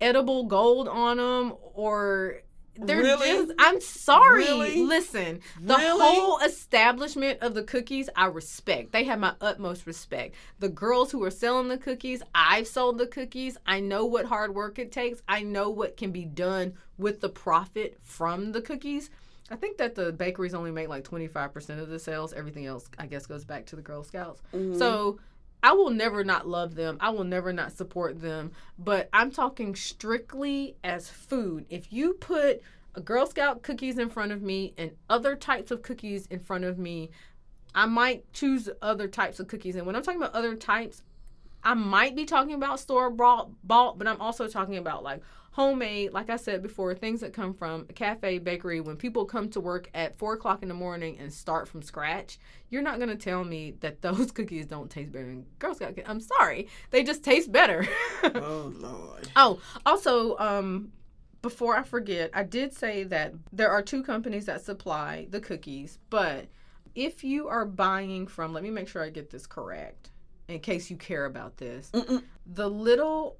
[0.00, 2.42] edible gold on them or.
[2.82, 3.26] They're Really?
[3.46, 3.52] just.
[3.58, 4.44] I'm sorry.
[4.44, 4.80] Really?
[4.82, 6.00] Listen, the Really?
[6.00, 8.92] whole establishment of the cookies, I respect.
[8.92, 10.34] They have my utmost respect.
[10.60, 13.58] The girls who are selling the cookies, I've sold the cookies.
[13.66, 15.20] I know what hard work it takes.
[15.28, 19.10] I know what can be done with the profit from the cookies.
[19.50, 22.32] I think that the bakeries only make like 25% of the sales.
[22.32, 24.42] Everything else, I guess, goes back to the Girl Scouts.
[24.52, 24.78] Mhm.
[24.78, 25.18] So
[25.62, 26.96] I will never not love them.
[27.00, 28.52] I will never not support them.
[28.78, 31.66] But I'm talking strictly as food.
[31.68, 32.62] If you put
[32.94, 36.64] a Girl Scout cookies in front of me and other types of cookies in front
[36.64, 37.10] of me,
[37.74, 39.76] I might choose other types of cookies.
[39.76, 41.02] And when I'm talking about other types,
[41.62, 45.22] I might be talking about store bought, but I'm also talking about like
[45.52, 48.80] homemade, like I said before, things that come from a cafe, bakery.
[48.80, 52.38] When people come to work at four o'clock in the morning and start from scratch,
[52.68, 55.90] you're not gonna tell me that those cookies don't taste better than Girl Scout.
[55.90, 56.04] cookies.
[56.06, 57.86] I'm sorry, they just taste better.
[58.22, 59.28] Oh Lord.
[59.34, 60.92] Oh, also, um,
[61.42, 65.98] before I forget, I did say that there are two companies that supply the cookies,
[66.10, 66.46] but
[66.94, 70.10] if you are buying from, let me make sure I get this correct
[70.48, 71.90] in case you care about this.
[71.92, 72.22] Mm-mm.
[72.46, 73.36] The little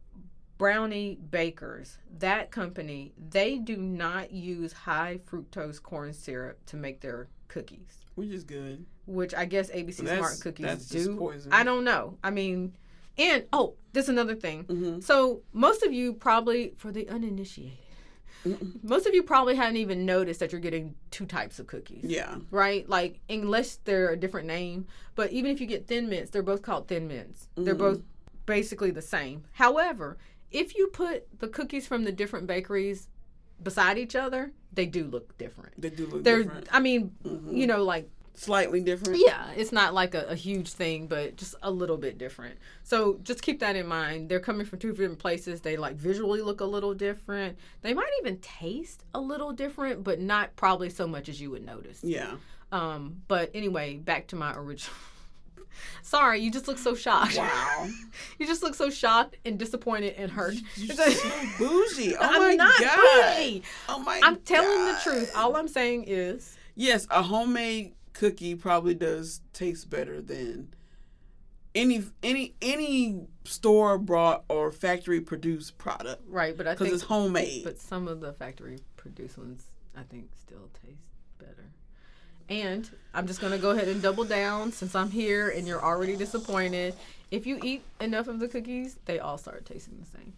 [0.60, 7.28] brownie bakers, that company, they do not use high fructose corn syrup to make their
[7.48, 8.84] cookies, Which is good.
[9.06, 11.32] which I guess ABC Smart Cookies do.
[11.50, 12.18] I don't know.
[12.22, 12.76] I mean,
[13.16, 14.64] and oh, there's another thing.
[14.64, 15.00] Mm-hmm.
[15.00, 17.78] So most of you probably, for the uninitiated,
[18.82, 22.04] most of you probably haven't even noticed that you're getting two types of cookies.
[22.04, 22.36] Yeah.
[22.50, 22.86] Right?
[22.86, 26.60] Like unless they're a different name, but even if you get thin mints, they're both
[26.60, 27.48] called thin mints.
[27.56, 27.78] They're Mhm.
[27.78, 28.02] both
[28.46, 29.44] basically the same.
[29.52, 30.18] However,
[30.50, 33.08] if you put the cookies from the different bakeries
[33.62, 35.80] beside each other, they do look different.
[35.80, 36.68] They do look They're different.
[36.72, 37.56] I mean, Mhm.
[37.56, 39.20] you know, like Slightly different.
[39.24, 42.56] yeah, it's not like a, a huge thing, but just a little bit different.
[42.84, 44.30] So just keep that in mind.
[44.30, 45.60] They're coming from two different places.
[45.60, 47.58] They like visually look a little different.
[47.82, 51.66] They might even taste a little different, but not probably so much as you would
[51.66, 52.00] notice.
[52.02, 52.36] Yeah.
[52.72, 54.96] Um, but anyway, back to my original.
[56.02, 57.36] Sorry, you just look so shocked.
[57.36, 57.88] Wow.
[58.38, 60.54] you just look so shocked and disappointed and hurt.
[60.76, 61.04] You're so
[61.58, 62.14] bougie.
[62.20, 63.36] Oh I'm my not god.
[63.36, 63.62] bougie.
[63.88, 65.32] Oh my I'm telling the truth.
[65.36, 70.68] All I'm saying is Yes, a homemade cookie probably does taste better than
[71.74, 77.04] any any any store bought or factory produced product right, but I because think it's
[77.04, 77.64] homemade.
[77.64, 79.64] But some of the factory produced ones,
[79.96, 81.02] I think, still taste
[81.38, 81.70] better.
[82.50, 85.82] And I'm just going to go ahead and double down since I'm here and you're
[85.82, 86.94] already disappointed.
[87.30, 90.34] If you eat enough of the cookies, they all start tasting the same.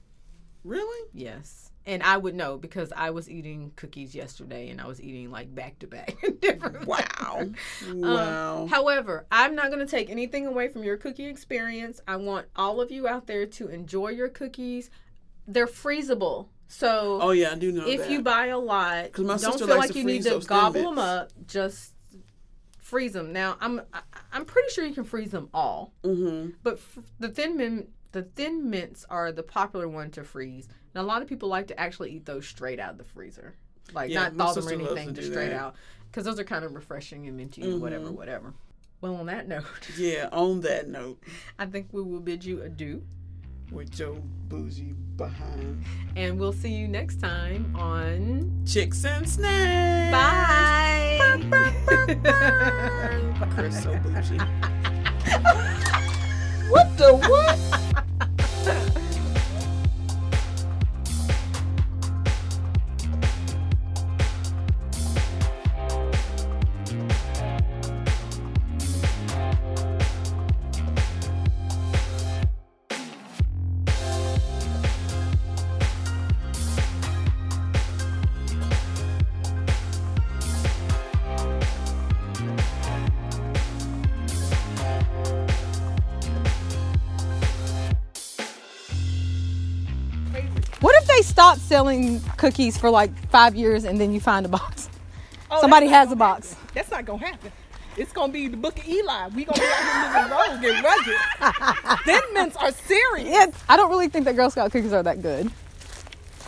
[0.62, 1.08] really?
[1.14, 1.70] Yes.
[1.84, 5.52] And I would know because I was eating cookies yesterday and I was eating like
[5.52, 7.48] back to back different Wow.
[7.92, 8.62] Wow.
[8.62, 12.00] Um, however, I'm not going to take anything away from your cookie experience.
[12.06, 14.90] I want all of you out there to enjoy your cookies.
[15.48, 16.48] They're freezable.
[16.68, 18.10] So oh yeah, I do know if that.
[18.10, 21.30] you buy a lot, don't feel like you need to gobble them up.
[21.46, 21.92] Just
[22.92, 23.32] freeze them.
[23.32, 24.00] Now, I'm I,
[24.34, 26.50] I'm pretty sure you can freeze them all, mm-hmm.
[26.62, 30.68] but f- the thin mint the thin mints are the popular one to freeze.
[30.94, 33.54] And a lot of people like to actually eat those straight out of the freezer,
[33.94, 35.58] like Yeah, not thaw them or anything, just straight that.
[35.58, 35.74] out,
[36.10, 38.16] because those are kind of refreshing and minty and whatever, Mhm.
[38.16, 38.52] whatever.
[39.00, 39.64] Well, on that note,
[39.96, 40.28] Yeah.
[40.30, 41.18] On that note,
[41.58, 43.02] I think we will bid you adieu,
[43.72, 45.84] with Joe bougie behind
[46.16, 48.62] and we'll see you next time on.
[48.66, 50.12] chicks and snacks.
[50.12, 51.18] Bye.
[53.54, 54.38] Chris so bougie.
[56.72, 58.04] What the what?
[91.92, 94.88] Selling cookies for like five years and then you find a box?
[95.50, 96.54] Oh, Somebody has a box.
[96.54, 96.68] happen.
[96.74, 97.52] That's not gonna happen.
[97.96, 99.28] It's gonna be the book of Eli.
[99.28, 102.00] We gonna be out here living rogue and rugged.
[102.04, 103.28] Thin mints are serious.
[103.28, 105.50] Yeah, I don't really think that Girl Scout cookies are that good.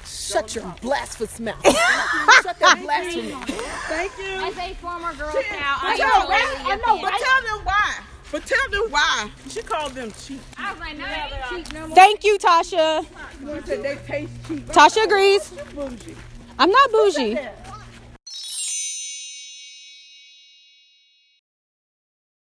[0.06, 1.62] Shut your blasphemous mouth.
[1.66, 3.32] Shut that blasphemy.
[3.88, 4.42] Thank you.
[4.42, 6.56] As a former Girl Scout, I tell, am right?
[6.56, 7.94] totally I know, but tell them why.
[8.34, 9.30] But tell them why.
[9.48, 10.40] She called them cheap.
[10.58, 11.94] I was like, no, they ain't cheap no more.
[11.94, 13.06] Thank you, Tasha.
[13.64, 14.66] They taste cheap.
[14.66, 15.52] Tasha agrees.
[15.72, 16.16] Bougie.
[16.58, 17.34] I'm not bougie.
[17.34, 17.52] Yeah.